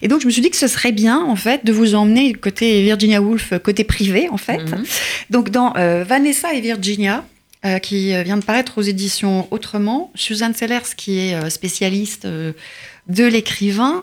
[0.00, 2.32] Et donc, je me suis dit que ce serait bien, en fait, de vous emmener
[2.32, 4.58] côté Virginia Woolf, côté privé, en fait.
[4.58, 4.84] Mhm.
[5.30, 7.24] Donc, dans euh, Vanessa et Virginia,
[7.64, 13.24] euh, qui vient de paraître aux éditions Autrement, Suzanne Sellers, qui est euh, spécialiste de
[13.24, 14.02] l'écrivain,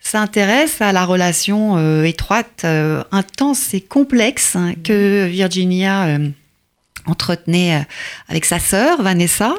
[0.00, 2.64] s'intéresse à la relation étroite,
[3.12, 6.18] intense et complexe hein, que Virginia
[7.06, 7.86] entretenait
[8.28, 9.54] avec sa sœur, Vanessa.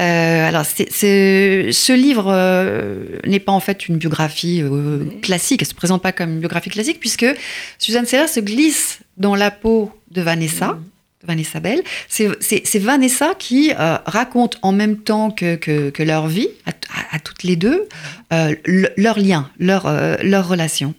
[0.00, 5.74] Euh, alors, ce livre euh, n'est pas en fait une biographie euh, classique, elle se
[5.74, 7.26] présente pas comme une biographie classique, puisque
[7.78, 10.68] Suzanne Seller se glisse dans la peau de Vanessa.
[10.68, 10.84] Mm.
[11.22, 17.42] Vanessa Bell, c'est Vanessa qui raconte en même temps que, que, leur vie, à, toutes
[17.42, 17.86] les deux,
[18.30, 19.86] leur lien, leur,
[20.22, 20.94] leur relation.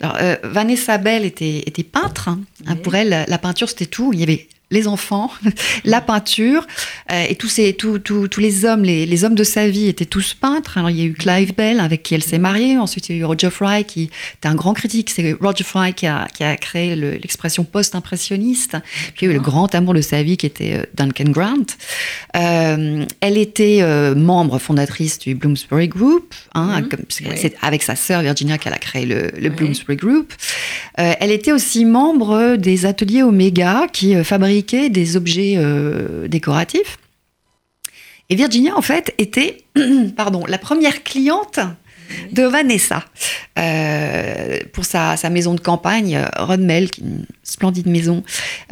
[0.00, 2.30] Alors, Vanessa Bell était, était peintre.
[2.66, 2.76] Hein.
[2.82, 4.10] Pour elle, la peinture, c'était tout.
[4.12, 5.30] Il y avait les enfants,
[5.84, 6.66] la peinture,
[7.10, 9.88] euh, et tous, ces, tous, tous, tous les hommes, les, les, hommes de sa vie
[9.88, 10.78] étaient tous peintres.
[10.78, 13.18] Alors il y a eu Clive Bell avec qui elle s'est mariée, ensuite il y
[13.18, 16.44] a eu Roger Fry qui était un grand critique, c'est Roger Fry qui a, qui
[16.44, 18.76] a créé l'expression post-impressionniste,
[19.14, 21.30] puis il y a eu le grand amour de sa vie qui était euh, Duncan
[21.30, 21.66] Grant.
[22.36, 27.34] Euh, elle était euh, membre fondatrice du Bloomsbury Group, hein, mm-hmm.
[27.34, 30.32] c'est avec sa sœur Virginia qu'elle a créé le, le Bloomsbury Group.
[30.94, 36.98] elle était aussi membre des ateliers Omega qui fabriquent des objets euh, décoratifs.
[38.28, 39.64] Et Virginia, en fait, était
[40.16, 41.58] pardon, la première cliente
[42.32, 43.04] de Vanessa
[43.58, 48.22] euh, pour sa, maison de campagne, Rodmel, une splendide maison,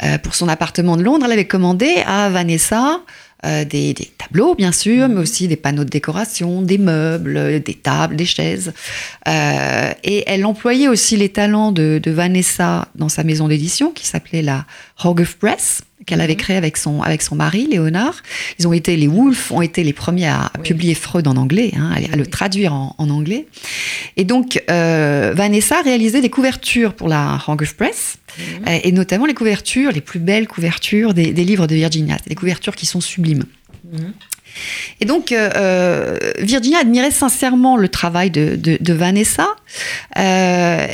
[0.03, 1.25] euh, pour son appartement de Londres.
[1.25, 3.01] Elle avait commandé à Vanessa
[3.43, 8.25] des, tableaux, bien sûr, mais aussi des panneaux de décoration, des meubles, des tables, des
[8.25, 8.73] chaises.
[9.27, 14.41] et elle employait aussi les talents de, de Vanessa dans sa maison d'édition, qui s'appelait
[14.41, 14.65] la
[15.03, 16.39] Hogarth Press qu'elle avait mhm.
[16.39, 18.15] créé avec son, avec son mari, Léonard.
[18.57, 21.93] Ils ont été, les Wolf ont été les premiers à publier Freud en anglais, hein,
[22.11, 23.47] à, le traduire en, anglais.
[24.17, 28.43] Et donc, euh, Vanessa réalisait des couvertures pour la Hogarth Press, mhm.
[28.67, 32.17] euh, et notamment les couvertures, les plus belles couvertures des, livres de Virginia.
[32.27, 33.43] des couvertures qui sont sublimes.
[33.91, 34.13] Mhm.
[34.99, 39.47] Et donc, euh, Virginia admirait sincèrement le travail de, de, de Vanessa.
[40.17, 40.87] Euh,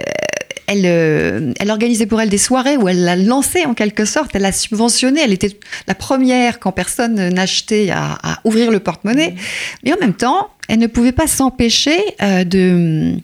[0.67, 4.31] elle, euh, elle organisait pour elle des soirées où elle la lançait en quelque sorte,
[4.33, 9.35] elle la subventionnait, elle était la première quand personne n'achetait à, ouvrir le porte-monnaie, mmh.
[9.83, 13.15] mais en même temps, elle ne pouvait pas s'empêcher euh, de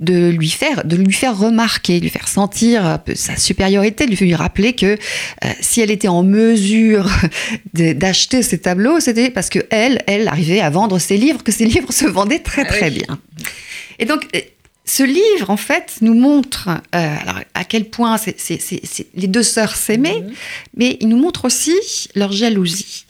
[0.00, 4.34] de lui faire de lui faire remarquer, de lui faire sentir sa supériorité, de lui
[4.34, 7.10] rappeler que euh, si elle était en mesure
[7.74, 11.64] d'acheter ces tableaux, c'était parce que elle, elle arrivait à vendre ses livres, que ses
[11.64, 13.18] livres se vendaient très ah très bien.
[13.98, 14.28] Et donc
[14.88, 18.16] ce livre, en fait, nous montre euh, alors, à quel point
[19.14, 20.32] les deux sœurs s'aimaient, mhm.
[20.78, 23.04] mais il nous montre aussi leur jalousie.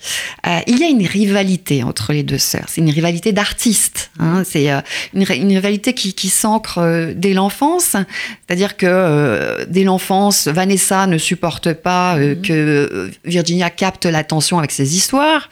[0.47, 2.65] Euh, il y a une rivalité entre les deux sœurs.
[2.67, 4.11] C'est une rivalité d'artistes.
[4.19, 4.43] Hein.
[4.45, 4.81] C'est euh,
[5.15, 7.95] une, rivalité qui, qui s'ancre dès l'enfance.
[8.47, 12.43] C'est-à-dire que dès l'enfance, Vanessa ne supporte pas mhm.
[12.43, 15.49] que Virginia capte l'attention avec ses histoires.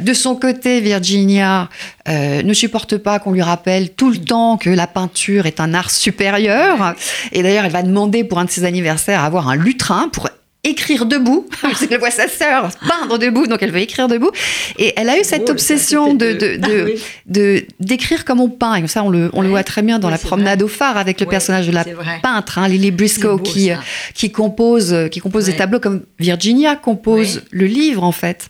[0.00, 1.68] de son côté, Virginia
[2.08, 5.74] ne supporte pas qu'on lui rappelle tout le temps que la peinture est est un
[5.74, 6.94] art supérieur.
[7.32, 10.28] Et d'ailleurs, elle va demander pour un de ses anniversaires à avoir un lutrin pour
[10.64, 14.30] écrire debout, parce qu'elle voit sa sœur peindre debout, donc elle veut écrire debout.
[14.78, 18.76] Et elle a eu cette obsession de, de, de, d'écrire comme on peint.
[18.76, 21.20] Et ça, on le, on le voit très bien dans la promenade au phare avec
[21.20, 21.84] le personnage de la
[22.22, 23.70] peintre, hein, Lily Briscoe, qui,
[24.14, 28.48] qui compose, qui compose des tableaux comme Virginia compose le livre, en fait.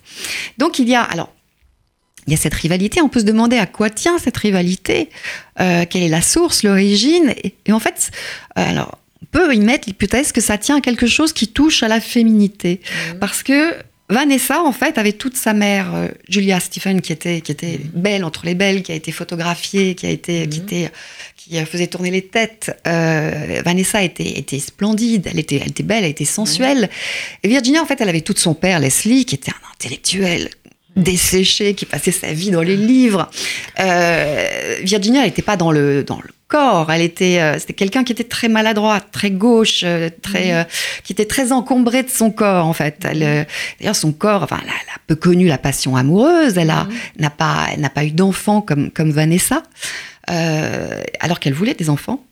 [0.58, 1.32] Donc il y a, alors,
[2.26, 3.00] il y a cette rivalité.
[3.00, 5.10] On peut se demander à quoi tient cette rivalité,
[5.60, 7.34] euh, quelle est la source, l'origine.
[7.42, 8.10] Et, en fait,
[8.58, 11.82] euh, alors, on peut y mettre l'hypothèse que ça tient à quelque chose qui touche
[11.82, 12.80] à la féminité.
[12.82, 13.18] Mmh.
[13.18, 13.74] Parce que
[14.08, 18.00] Vanessa, en fait, avait toute sa mère, euh, Julia Stephen, qui était, qui était mmh.
[18.00, 20.62] belle entre les belles, qui a été photographiée, qui a été, qui mmh.
[20.62, 20.90] était,
[21.36, 22.76] qui faisait tourner les têtes.
[22.84, 26.88] Vanessa était, était splendide, elle était, elle était belle, elle était sensuelle.
[27.42, 30.50] Et Virginia, en fait, elle avait toute son père, Leslie, qui était un intellectuel
[30.96, 33.30] desséchée, qui passait sa vie dans les livres.
[33.80, 36.92] Euh, Virginia, elle n'était pas dans le, dans le corps.
[36.92, 40.64] Elle était, euh, c'était quelqu'un qui était très maladroit, très gauche, euh, très, euh,
[41.02, 42.98] qui était très encombré de son corps en fait.
[43.04, 43.44] Elle, euh,
[43.80, 46.58] D'ailleurs, son corps, enfin, elle a, elle a peu connu la passion amoureuse.
[46.58, 46.86] Elle a,
[47.18, 49.62] n'a pas, elle n'a pas eu d'enfants comme comme Vanessa,
[50.30, 52.22] euh, alors qu'elle voulait des enfants.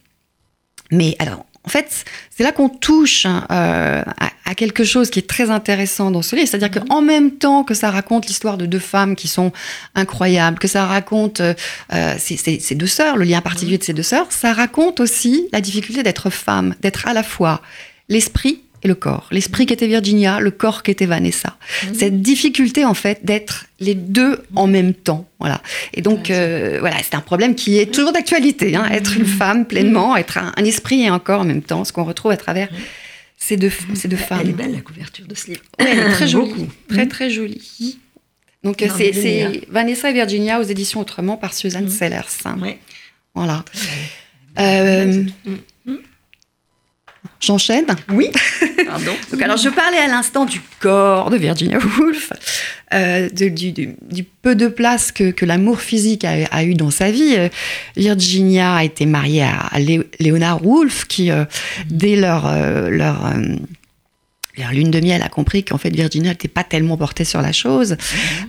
[0.93, 5.19] Mais alors, en fait, c'est là qu'on touche hein, euh, à, à quelque chose qui
[5.19, 6.49] est très intéressant dans ce livre.
[6.49, 9.53] C'est-à-dire qu'en même temps que ça raconte l'histoire de deux femmes qui sont
[9.95, 11.53] incroyables, que ça raconte euh,
[11.93, 15.01] euh, ces, ces- ces deux sœurs, le lien particulier de ces deux sœurs, ça raconte
[15.01, 17.61] aussi la difficulté d'être femme, d'être à la fois
[18.09, 19.29] l'esprit et le corps.
[19.31, 21.57] L'esprit qui était Virginia, le corps qui était Vanessa.
[21.93, 25.29] Cette difficulté, en fait, d'être les deux en même temps.
[25.39, 25.61] Voilà.
[25.95, 28.75] Et donc, euh, voilà, c'est un problème qui est toujours d'actualité.
[28.77, 28.87] hein.
[28.91, 31.93] Être une femme pleinement, être un, un esprit et un corps en même temps, ce
[31.93, 32.69] qu'on retrouve à travers
[33.37, 34.41] ces deux, ces deux femmes.
[34.43, 35.63] Elle est belle la couverture de ce livre.
[35.79, 36.51] Ouais, elle est très jolie.
[36.51, 36.69] Beaucoup.
[36.89, 37.99] Très, très jolie.
[38.65, 39.63] Donc, c'est.
[39.71, 41.91] Vanessa et Virginia aux éditions Autrement par Suzanne Mhm.
[41.91, 42.21] Sellers.
[42.45, 42.59] hein.
[42.61, 42.79] Ouais.
[43.35, 43.65] Voilà.
[44.59, 45.25] Euh,
[45.87, 45.99] Mhm.
[47.41, 47.87] J'enchaîne.
[48.11, 48.29] Oui.
[49.43, 52.33] Alors, je parlais à l'instant du corps de Virginia Woolf,
[52.93, 57.35] euh, du, peu de place que, l'amour physique a, eu dans sa vie.
[57.37, 57.49] Euh,
[57.97, 61.45] Virginia a été mariée à, à Lé- Léonard Woolf, qui, euh,
[61.89, 62.47] dès leur
[64.73, 67.97] lune de miel, a compris qu'en fait, Virginia n'était pas tellement portée sur la chose.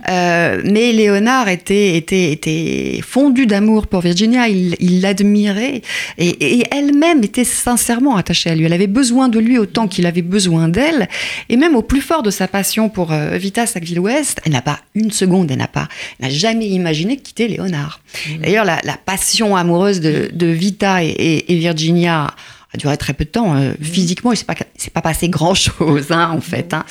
[0.08, 5.82] Euh, mais Léonard était, était, était fondu d'amour pour Virginia, il l'admirait
[6.18, 6.28] et,
[6.60, 8.64] et elle-même était sincèrement attachée à lui.
[8.64, 11.08] Elle avait besoin de lui autant qu'il avait besoin d'elle.
[11.48, 14.80] Et même au plus fort de sa passion pour euh, Vita Sackville-West, elle n'a pas
[14.94, 15.88] une seconde, elle n'a pas,
[16.20, 18.00] n'a jamais imaginé quitter Léonard.
[18.40, 22.28] D'ailleurs, la, la passion amoureuse de, de Vita et, et- et Virginia
[22.74, 23.54] a duré très peu de temps.
[23.56, 26.72] Euh, Physiquement, il s'est pas, c'est pas passé grand chose, hein, en fait.
[26.72, 26.84] hein.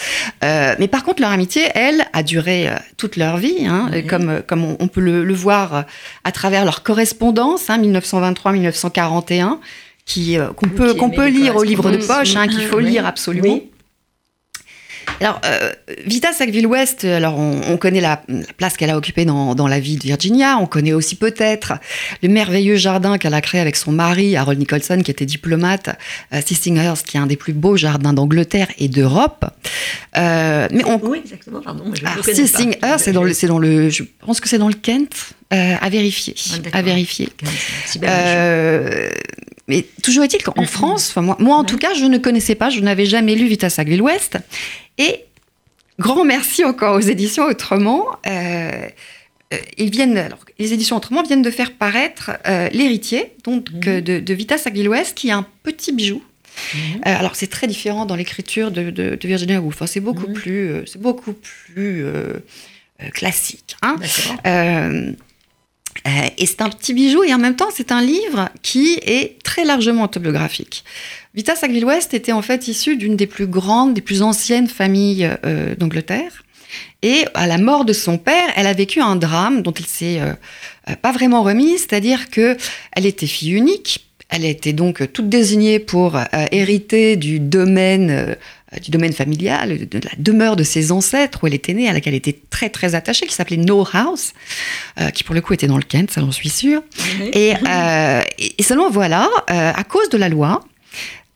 [0.43, 4.05] Euh, mais par contre, leur amitié, elle, a duré euh, toute leur vie, hein, Oui.
[4.05, 5.81] comme, euh, comme on, on peut le, le voir euh,
[6.23, 9.57] à travers leur correspondance, hein, 1923-1941,
[10.05, 12.77] qui euh, qu'on Vous peut qu'on peut lire au livre de poche, hein, qu'il faut
[12.77, 12.85] oui.
[12.91, 13.53] lire absolument.
[13.53, 13.70] Oui.
[15.19, 15.71] Alors, euh,
[16.05, 19.79] Vita Sackville-West, alors on, on connaît la, la place qu'elle a occupée dans, dans la
[19.79, 21.73] vie de Virginia, on connaît aussi peut-être
[22.23, 25.89] le merveilleux jardin qu'elle a créé avec son mari, Harold Nicholson, qui était diplomate,
[26.33, 29.45] euh, Sissinghurst, qui est un des plus beaux jardins d'Angleterre et d'Europe.
[30.17, 31.85] Euh, mais on, Oui, exactement, pardon.
[31.85, 32.25] moi, je alors.
[32.25, 35.15] Sissinghurst, c'est dans le, c'est dans le, je pense que c'est dans le Kent,
[35.53, 36.35] euh, à vérifier,
[36.73, 37.29] Ah, à vérifier.
[38.03, 39.09] Euh,
[39.67, 41.65] mais toujours est-il qu'en France, enfin, moi, moi en Ouais.
[41.65, 44.37] tout cas, je ne connaissais pas, je n'avais jamais lu Vita Sackville-West.
[44.97, 45.21] Et
[45.99, 48.05] grand merci encore aux éditions Autrement.
[48.27, 48.87] Euh,
[49.53, 53.99] euh, ils viennent, alors, les éditions Autrement viennent de faire paraître euh, L'héritier, donc euh,
[54.01, 56.21] de, de Vita Sackville-West, qui est un petit bijou.
[56.73, 56.79] Mhm.
[57.07, 59.81] Euh, alors c'est très différent dans l'écriture de, de- de Virginia Woolf.
[59.81, 59.87] hein.
[59.87, 62.05] c'est beaucoup plus, c'est beaucoup plus
[63.13, 63.77] classique.
[63.81, 63.95] hein.
[66.07, 69.41] Euh, et c'est un petit bijou et en même temps c'est un livre qui est
[69.43, 70.83] très largement autobiographique.
[71.35, 75.75] Vita Sackville-West était en fait issue d'une des plus grandes, des plus anciennes familles euh,
[75.75, 76.43] d'Angleterre.
[77.01, 80.21] Et à la mort de son père, elle a vécu un drame dont elle s'est
[80.21, 80.33] euh,
[81.01, 82.57] pas vraiment remise, c'est-à-dire que
[82.93, 84.07] elle était fille unique.
[84.29, 86.17] Elle était donc toute désignée pour
[86.53, 88.37] hériter du domaine,
[88.79, 92.13] du domaine familial, de la demeure de ses ancêtres où elle était née, à laquelle
[92.13, 94.33] elle était très très attachée, qui s'appelait No House,
[94.99, 96.81] euh, qui pour le coup était dans le Kent, ça j'en suis sûre.
[97.33, 98.21] Et, euh,
[98.57, 100.63] et seulement voilà, euh, à cause de la loi,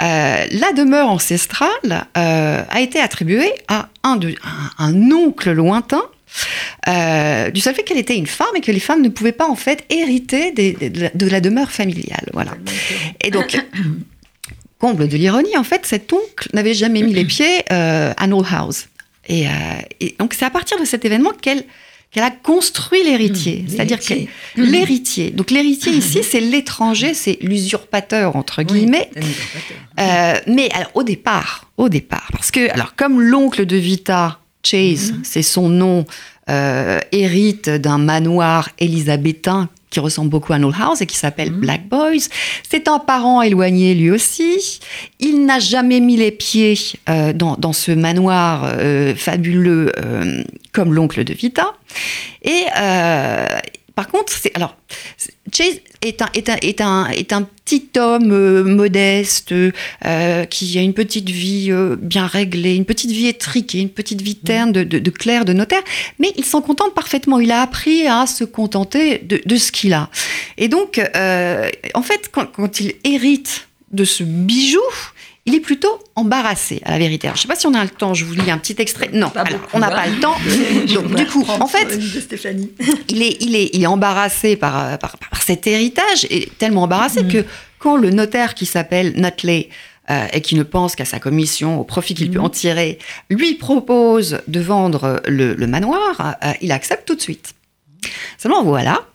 [0.01, 4.35] euh, la demeure ancestrale euh, a été attribuée à un, de,
[4.77, 6.03] un, un oncle lointain.
[6.89, 9.47] euh, du seul fait qu'elle était une femme et que les femmes ne pouvaient pas
[9.49, 12.25] en fait hériter des- des- de, la, de la demeure familiale.
[12.33, 12.51] Voilà.
[13.23, 13.57] Et donc,
[14.85, 18.45] comble de l'ironie, en fait, cet oncle n'avait jamais mis les pieds euh, à Knoll
[18.51, 18.87] House.
[19.27, 19.51] Et, euh,
[19.99, 21.63] et donc, c'est à partir de cet événement qu'elle
[22.11, 23.63] qu'elle a construit l'héritier.
[23.63, 24.13] Mmh, C'est-à-dire que
[24.55, 25.31] l'héritier.
[25.31, 29.09] Donc, l'héritier ici, c'est l'étranger, c'est l'usurpateur, entre guillemets.
[29.17, 29.23] Oui.
[29.99, 35.13] Euh, mais alors, au départ, au départ, parce que, alors, comme l'oncle de Vita, Chase,
[35.23, 36.05] c'est son nom,
[36.47, 41.87] euh, hérite d'un manoir élisabétain qui ressemble beaucoup à Knoll House et qui s'appelle Black
[41.87, 42.27] Boys.
[42.69, 44.81] C'est un parent éloigné lui aussi.
[45.19, 46.77] Il n'a jamais mis les pieds
[47.09, 51.73] euh, dans, dans ce manoir euh, fabuleux euh, comme l'oncle de Vita.
[52.43, 52.65] Et
[53.95, 54.75] par contre, c'est alors
[55.53, 60.77] Chase est un, est un, est un, est un petit homme euh, modeste euh, qui
[60.77, 64.71] a une petite vie euh, bien réglée, une petite vie étriquée, une petite vie terne
[64.71, 65.81] de, de, de clerc, de notaire,
[66.19, 67.39] mais il s'en contente parfaitement.
[67.39, 70.09] Il a appris à se contenter de, ce qu'il a.
[70.57, 74.81] Et donc, en fait, quand il hérite de ce bijou,
[75.45, 77.27] il est plutôt embarrassé, à la vérité.
[77.27, 78.75] Alors, je ne sais pas si on a le temps, je vous lis un petit
[78.79, 79.11] extrait.
[79.13, 79.31] Non,
[79.73, 80.35] on n'a pas le temps.
[80.93, 81.87] Donc, du coup, en fait,
[83.09, 87.27] il est, il, est, il est embarrassé par, par, cet héritage, et tellement embarrassé mm.
[87.27, 87.45] que
[87.77, 89.69] quand le notaire qui s'appelle Nutley
[90.09, 92.45] euh, et qui ne pense qu'à sa commission, au profit qu'il peut mm.
[92.45, 92.97] en tirer,
[93.29, 97.53] lui propose de vendre le, manoir, euh, il accepte tout de suite.
[98.39, 99.05] Seulement voilà,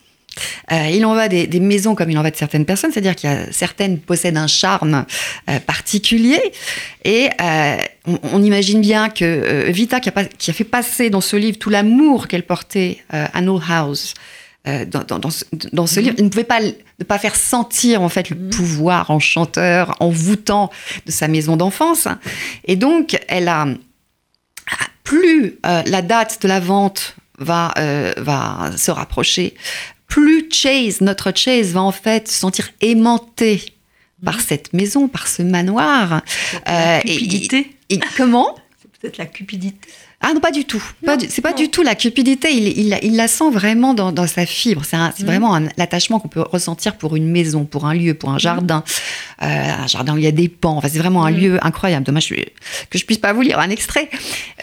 [0.72, 3.30] euh, il en va des, maisons comme il en va de certaines personnes, c'est-à-dire qu'il
[3.30, 5.04] y a certaines possèdent un charme
[5.48, 6.40] euh, particulier.
[7.04, 7.76] Et euh,
[8.06, 12.44] on, imagine bien que Vita, qui a, fait passer dans ce livre tout l'amour qu'elle
[12.44, 14.14] portait à No House,
[14.64, 16.00] dans, ce, mm-hmm.
[16.00, 18.50] livre, il ne pouvait pas ne pas faire sentir en fait le mm-hmm.
[18.50, 20.70] pouvoir enchanteur, envoûtant
[21.06, 22.08] de sa maison d'enfance.
[22.66, 23.66] Et donc, elle a
[25.02, 27.72] plus la date de la vente va,
[28.18, 29.54] va se rapprocher,
[30.10, 33.62] plus Chase, notre Chase, va en fait se sentir aimanté
[34.22, 34.40] par mhm.
[34.46, 36.22] cette maison, par ce manoir.
[36.66, 37.70] La euh, cupidité.
[37.88, 39.78] Et, comment C'est peut-être la cupidité.
[40.22, 40.82] Ah non, pas du tout.
[41.30, 42.52] C'est pas du tout la cupidité.
[42.52, 44.82] Il, il, la sent vraiment dans, sa fibre.
[44.84, 45.12] C'est mhm.
[45.20, 48.40] vraiment l'attachement qu'on peut ressentir pour une maison, pour un lieu, pour un mhm.
[48.40, 48.84] jardin.
[49.42, 50.76] Euh, un jardin où il y a des pans.
[50.76, 52.04] Enfin, c'est vraiment un lieu incroyable.
[52.04, 52.34] Dommage
[52.90, 54.10] que je puisse pas vous lire un extrait.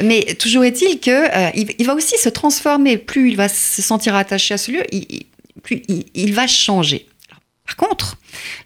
[0.04, 2.98] Mais toujours est-il que euh, il, va aussi se transformer.
[2.98, 5.26] Plus il va se sentir attaché à ce lieu, il,
[5.68, 7.06] plus il, va changer.
[7.66, 8.18] par contre,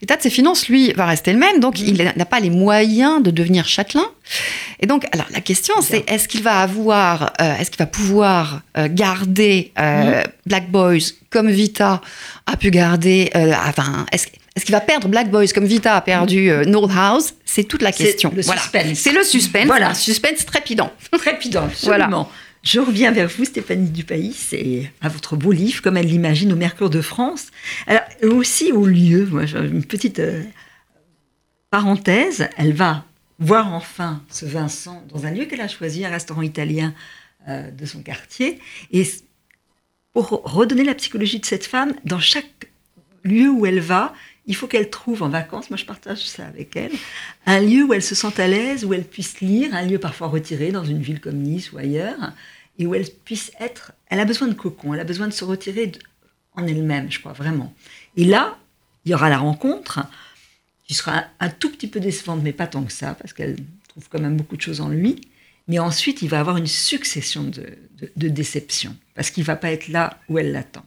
[0.01, 3.23] l'état de ses finances, lui, va rester le même, donc il n'a pas les moyens
[3.23, 4.05] de devenir châtelain.
[4.79, 8.61] Et donc, alors la question, c'est est-ce qu'il va avoir, euh, est-ce qu'il va pouvoir
[8.77, 12.01] euh, garder euh, Black Boys comme Vita
[12.45, 13.31] a pu garder,
[13.67, 17.33] enfin, est-ce est-ce qu'il va perdre Black Boys comme Vita a perdu North House?
[17.45, 18.33] C'est toute la question.
[18.35, 18.99] Le suspense.
[18.99, 19.65] C'est le suspense.
[19.65, 19.93] Voilà.
[19.93, 20.91] Suspense trépidant.
[21.09, 22.29] Trépidant, absolument.
[22.63, 26.55] Je reviens vers vous, Stéphanie Dupaïs, et à votre beau livre, comme elle l'imagine, au
[26.55, 27.47] Mercure de France.
[27.87, 30.43] Alors, aussi au lieu, moi, une petite euh,
[31.71, 33.05] parenthèse, elle va
[33.39, 36.93] voir enfin ce Vincent dans un lieu qu'elle a choisi, un restaurant italien
[37.47, 38.59] euh, de son quartier.
[38.91, 39.07] Et
[40.13, 42.69] pour redonner la psychologie de cette femme, dans chaque
[43.23, 44.13] lieu où elle va,
[44.51, 46.91] il faut qu'elle trouve en vacances, moi je partage ça avec elle,
[47.45, 50.27] un lieu où elle se sente à l'aise, où elle puisse lire, un lieu parfois
[50.27, 52.33] retiré dans une ville comme Nice ou ailleurs,
[52.77, 53.93] et où elle puisse être.
[54.09, 55.93] Elle a besoin de cocon, elle a besoin de se retirer
[56.57, 57.73] en elle-même, je crois vraiment.
[58.17, 58.59] Et là,
[59.05, 60.01] il y aura la rencontre,
[60.85, 63.55] qui sera un, tout petit peu décevante, mais pas tant que ça, parce qu'elle
[63.87, 65.21] trouve quand même beaucoup de choses en lui.
[65.69, 67.77] Mais ensuite, il va avoir une succession de,
[68.17, 70.83] de déceptions, parce qu'il ne va pas être là où elle l'attend,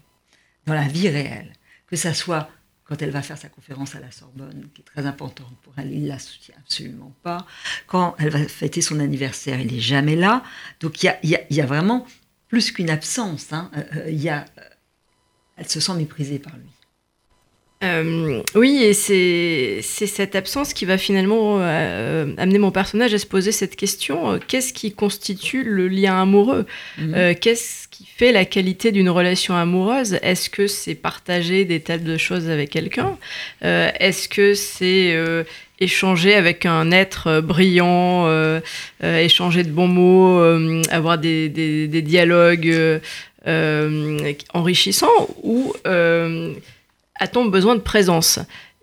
[0.67, 1.55] dans la vie réelle.
[1.87, 2.51] Que ça soit
[2.85, 5.91] quand elle va faire sa conférence à la Sorbonne, qui est très importante pour elle,
[5.93, 7.47] il la soutient absolument pas.
[7.87, 10.43] Quand elle va fêter son anniversaire, il n'est jamais là.
[10.81, 12.07] Donc il y a, vraiment
[12.49, 13.53] plus qu'une absence.
[13.53, 13.71] Hein.
[13.77, 14.63] Euh, euh, y a, euh,
[15.57, 16.69] elle se sent méprisée par lui.
[18.55, 23.77] Oui, et c'est cette absence qui va finalement amener mon personnage à se poser cette
[23.77, 26.65] question qu'est-ce qui constitue le lien amoureux?
[26.99, 27.35] Mmh.
[27.41, 30.19] Qu'est-ce qui fait la qualité d'une relation amoureuse?
[30.23, 33.17] Est-ce que c'est partager des tas de choses avec quelqu'un?
[33.65, 35.45] Euh, Est-ce que c'est euh,
[35.79, 38.29] échanger avec un être euh, brillant,
[39.03, 40.41] échanger de bons mots,
[40.91, 43.01] avoir des, des dialogues
[44.53, 45.29] enrichissants?
[45.43, 45.73] Ou
[47.19, 48.39] a-t-on besoin de présence?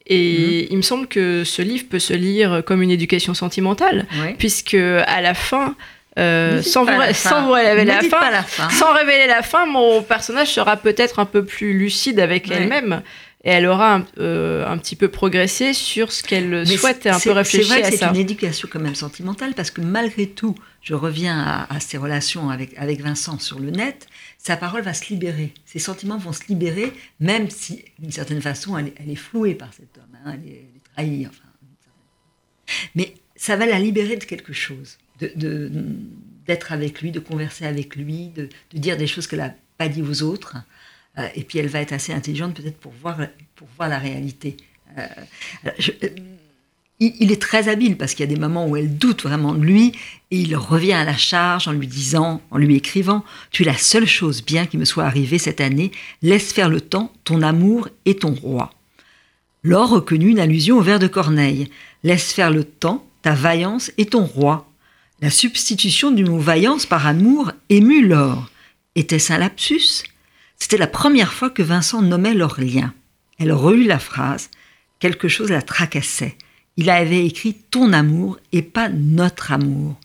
[0.08, 0.68] Et mhm.
[0.72, 5.22] il me semble que ce livre peut se lire comme une éducation sentimentale, puisque à
[5.22, 5.76] la fin,
[6.20, 11.26] euh, sans, vous, révéler la fin, sans révéler la fin, mon personnage sera peut-être un
[11.26, 13.02] peu plus lucide avec elle-même
[13.44, 17.20] et elle aura un, euh, un, petit peu progressé sur ce qu'elle souhaite et un
[17.20, 17.98] peu réfléchi à ça.
[17.98, 21.98] C'est une éducation quand même sentimentale parce que malgré tout, je reviens à, à ces
[21.98, 24.08] relations avec, avec Vincent sur le net,
[24.42, 28.76] sa parole va se libérer, ses sentiments vont se libérer, même si d'une certaine façon
[28.76, 31.28] elle, est flouée par cet homme, hein, elle, est, trahie.
[31.28, 31.48] Enfin,
[32.96, 35.72] mais ça va la libérer de quelque chose de,
[36.48, 40.02] d'être avec lui, de converser avec lui, de, dire des choses qu'elle n'a pas dit
[40.02, 40.58] aux autres.
[41.20, 43.20] Euh, et puis elle va être assez intelligente peut-être pour voir,
[43.78, 44.58] la réalité.
[44.98, 45.06] Euh,
[45.66, 45.72] euh,
[47.02, 49.66] il, est très habile parce qu'il y a des moments où elle doute vraiment de
[49.66, 49.92] lui
[50.30, 53.78] et il revient à la charge en lui disant, en lui écrivant Tu es la
[53.78, 57.90] seule chose bien qui me soit arrivée cette année, laisse faire le temps, ton amour
[58.06, 58.72] et ton roi.
[59.64, 61.70] Laure reconnut une allusion au vers de Corneille
[62.04, 64.68] Laisse faire le temps, ta vaillance et ton roi.
[65.22, 68.50] La substitution du mot vaillance par amour émut Laure.
[68.96, 70.04] Était-ce un lapsus?
[70.58, 72.94] C'était la première fois que Vincent nommait leur lien.
[73.40, 74.50] Elle relut la phrase.
[75.00, 76.38] Quelque chose la tracassait.
[76.82, 80.00] Il avait écrit ton amour et pas notre amour.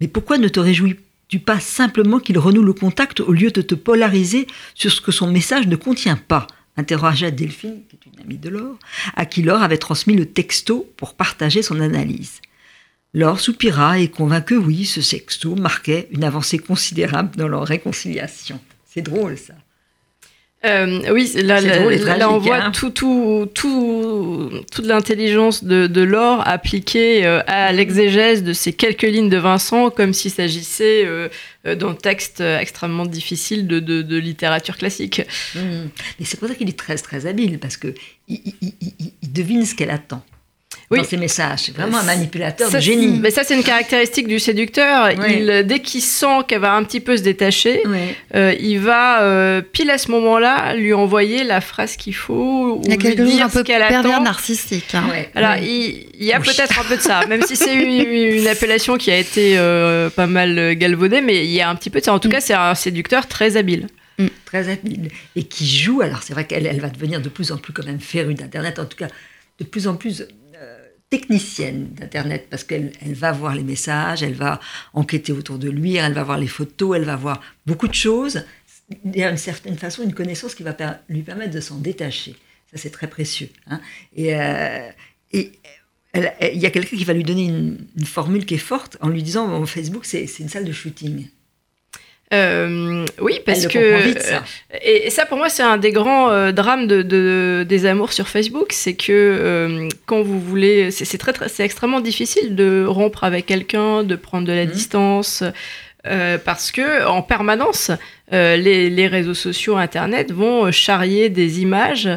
[0.00, 3.74] Mais pourquoi ne te réjouis-tu pas simplement qu'il renoue le contact au lieu de te
[3.74, 6.46] polariser sur ce que son message ne contient pas?
[6.78, 8.78] interrogea Delphine, qui est une amie de Laure,
[9.14, 12.40] à qui Laure avait transmis le texto pour partager son analyse.
[13.12, 18.58] Laure soupira et convint que oui, ce texto marquait une avancée considérable dans leur réconciliation.
[18.86, 19.52] C'est drôle ça.
[20.66, 22.70] Euh, oui, là, là, là, on voit hein.
[22.70, 29.02] tout, tout, tout, toute l'intelligence de, de Laure appliquée euh, à l'exégèse de ces quelques
[29.02, 31.28] lignes de Vincent, comme s'il s'agissait euh,
[31.64, 35.22] d'un texte extrêmement difficile de, de, de littérature classique.
[35.54, 35.60] Mmh.
[36.18, 37.94] Mais c'est pour ça qu'il est très, très habile, parce qu'il
[38.28, 40.22] il, il, il devine ce qu'elle attend
[40.90, 40.98] oui.
[40.98, 41.60] dans ses messages.
[41.66, 43.18] C'est vraiment un manipulateur ça, de génie.
[43.20, 45.10] Mais ça, c'est une caractéristique du séducteur.
[45.18, 45.36] Oui.
[45.40, 47.98] Il, dès qu'il sent qu'elle va un petit peu se détacher, oui.
[48.34, 52.80] euh, il va, euh, pile à ce moment-là, lui envoyer la phrase qu'il faut.
[52.84, 54.22] Il y a quelque chose un peu pervers attend.
[54.22, 54.94] narcissique.
[54.94, 55.04] Hein.
[55.34, 58.48] Alors, il, il, y a peut-être un peu de ça, même si c'est une, une,
[58.48, 62.00] appellation qui a été euh, pas mal galvaudée, mais il y a un petit peu
[62.00, 62.12] de ça.
[62.12, 62.32] En tout mm.
[62.32, 63.86] cas, c'est un séducteur très habile.
[64.18, 64.26] Mm.
[64.44, 65.08] Très habile.
[65.36, 67.86] Et qui joue, alors c'est vrai qu'elle elle va devenir de plus en plus quand
[67.86, 69.08] même férue d'Internet, en tout cas
[69.60, 70.26] de plus en plus
[71.10, 74.60] technicienne d'Internet parce qu'elle elle va voir les messages, elle va
[74.94, 78.44] enquêter autour de lui, elle va voir les photos, elle va voir beaucoup de choses.
[79.04, 80.76] Il y a une certaine façon une connaissance qui va
[81.08, 82.36] lui permettre de s'en détacher.
[82.70, 83.50] Ça, c'est très précieux.
[83.66, 83.80] Hein.
[84.16, 84.88] Et, euh,
[85.32, 89.22] il y a quelqu'un qui va lui donner une, formule qui est forte en lui
[89.22, 91.28] disant Facebook, c'est une salle de shooting.
[92.32, 94.44] Euh, oui, parce que vite, ça.
[94.82, 98.12] Et, et, ça pour moi c'est un des grands euh, drames de, de, des amours
[98.12, 102.84] sur Facebook, c'est que euh, quand vous voulez, c'est très, très c'est extrêmement difficile de
[102.86, 104.70] rompre avec quelqu'un, de prendre de la mmh.
[104.70, 105.42] distance.
[106.06, 107.90] Euh, parce que en permanence,
[108.32, 112.08] euh, les, les, réseaux sociaux, Internet vont charrier des images,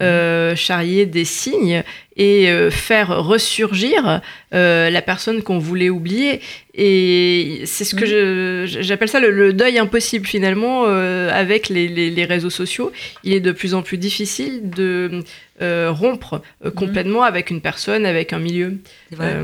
[0.00, 1.82] euh, charrier des signes
[2.16, 4.20] et euh, faire ressurgir
[4.54, 6.40] euh, la personne qu'on voulait oublier.
[6.74, 12.24] Et c'est ce que j'appelle ça le, le, deuil impossible finalement avec les, les, les,
[12.24, 12.92] réseaux sociaux.
[13.24, 15.22] Il est de plus en plus difficile de
[15.60, 16.42] rompre
[16.76, 17.32] complètement mmh.
[17.32, 18.78] avec une personne, avec un milieu.
[19.10, 19.42] Vrai,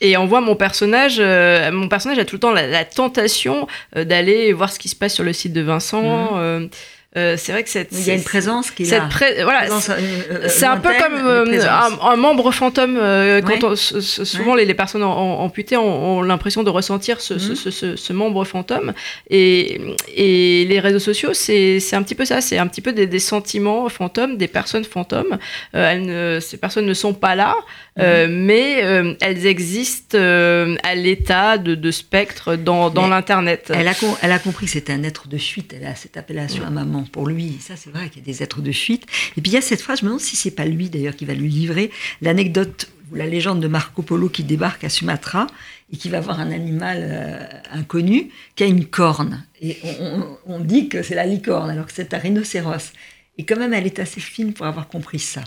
[0.00, 3.66] et on voit mon personnage, euh, mon personnage a tout le temps la, la tentation
[3.96, 6.02] euh, d'aller voir ce qui se passe sur le site de Vincent.
[6.02, 6.38] Mmh.
[6.38, 6.68] Euh,
[7.16, 9.06] euh, c'est vrai que cette, il y a une présence qui est là.
[9.10, 12.98] Pré voilà, c'est un peu comme euh, un, un, membre fantôme.
[13.00, 13.64] Euh, quand ouais.
[13.64, 14.60] on, souvent ouais.
[14.60, 17.56] les, les, personnes amputées ont, ont l'impression de ressentir ce, mmh.
[17.56, 18.92] ce, ce, ce, membre fantôme.
[19.30, 19.80] Et,
[20.14, 22.42] et les réseaux sociaux, c'est un petit peu ça.
[22.42, 25.38] C'est un petit peu des, des, sentiments fantômes, des personnes fantômes.
[25.72, 27.56] elles ne, ces personnes ne sont pas là,
[27.98, 28.26] mmh.
[28.26, 33.72] mais elles existent à l'état de, de, spectre dans, dans l'internet.
[33.74, 35.74] Elle a, elle a compris que c'était un être de fuite.
[35.76, 37.56] Elle a cette appellation à maman pour lui.
[37.60, 39.04] Ça, c'est vrai qu'il y a des êtres de fuite.
[39.36, 41.16] Et puis il y a cette phrase, je me demande si c'est pas lui d'ailleurs
[41.16, 41.90] qui va lui livrer
[42.22, 45.46] l'anecdote ou la légende de Marco Polo qui débarque à Sumatra
[45.92, 49.44] et qui va voir un animal euh, inconnu qui a une corne.
[49.60, 52.92] Et on, on, on dit que c'est la licorne alors que c'est un rhinocéros.
[53.38, 55.42] Et quand même, elle est assez fine pour avoir compris ça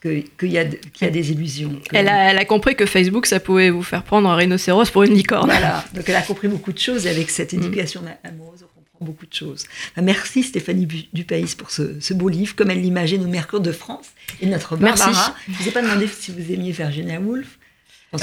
[0.00, 0.52] qu'il qu y,
[0.92, 1.80] qu y, a des illusions.
[1.92, 5.02] Elle a, elle a, compris que Facebook, ça pouvait vous faire prendre un rhinocéros pour
[5.04, 5.50] une licorne.
[5.50, 8.28] Voilà, donc elle a compris beaucoup de choses et avec cette éducation mmh.
[8.28, 8.64] amoureuse,
[9.00, 9.66] beaucoup de choses.
[10.00, 14.06] Merci Stéphanie Dupaïs pour ce, ce, beau livre, comme elle l'imaginait au Mercure de France.
[14.40, 15.30] Et notre Barbara, Merci.
[15.48, 17.58] je ne vous ai pas demandé si vous aimiez Virginia Woolf.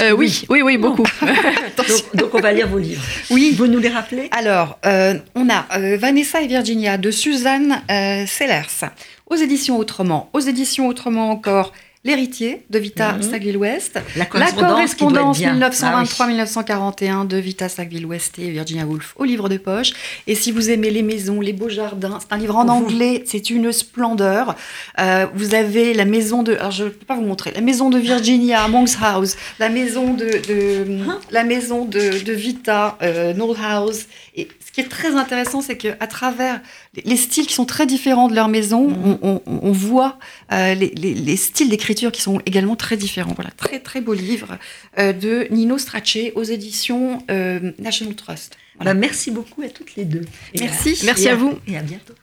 [0.00, 1.04] Euh, oui, oui, oui, beaucoup.
[1.76, 3.02] donc, donc, on va lire vos livres.
[3.30, 3.54] Oui.
[3.56, 4.28] Vous nous les rappelez?
[4.30, 7.82] Alors, euh, on a euh, Vanessa et Virginia de Suzanne
[8.26, 8.90] Sellers,
[9.26, 10.30] aux éditions Autrement.
[10.32, 11.72] Aux éditions Autrement encore,
[12.04, 13.22] L'héritier de Vita mmh.
[13.22, 13.98] Sackville-West.
[14.16, 17.28] La correspondance, 1923-1941 ah, oui.
[17.28, 19.92] de Vita Sackville-West et Virginia Woolf au livre de poche.
[20.26, 23.48] Et si vous aimez les maisons, les beaux jardins, c'est un livre en anglais, c'est
[23.48, 24.54] une splendeur.
[24.98, 27.88] Euh, vous avez la maison de, alors je ne peux pas vous montrer, la maison
[27.88, 33.32] de Virginia, Monk's House, la maison de, de hein la maison de, de Vita, euh,
[33.32, 34.06] Knoll House.
[34.36, 36.60] Et qui est très intéressant, c'est qu'à travers
[37.04, 39.18] les styles qui sont très différents de leur maison, mmh.
[39.22, 40.18] on, on, on, voit
[40.50, 43.34] euh, les, les, les styles d'écriture qui sont également très différents.
[43.34, 44.58] Voilà, très très beau livre
[44.98, 48.58] euh, de Nino Strachey aux éditions euh, National Trust.
[48.76, 48.94] Voilà.
[48.94, 50.22] Bah, merci beaucoup à toutes les deux.
[50.54, 50.98] Et merci.
[51.02, 51.56] À, merci à, à vous.
[51.68, 52.14] Et à bientôt.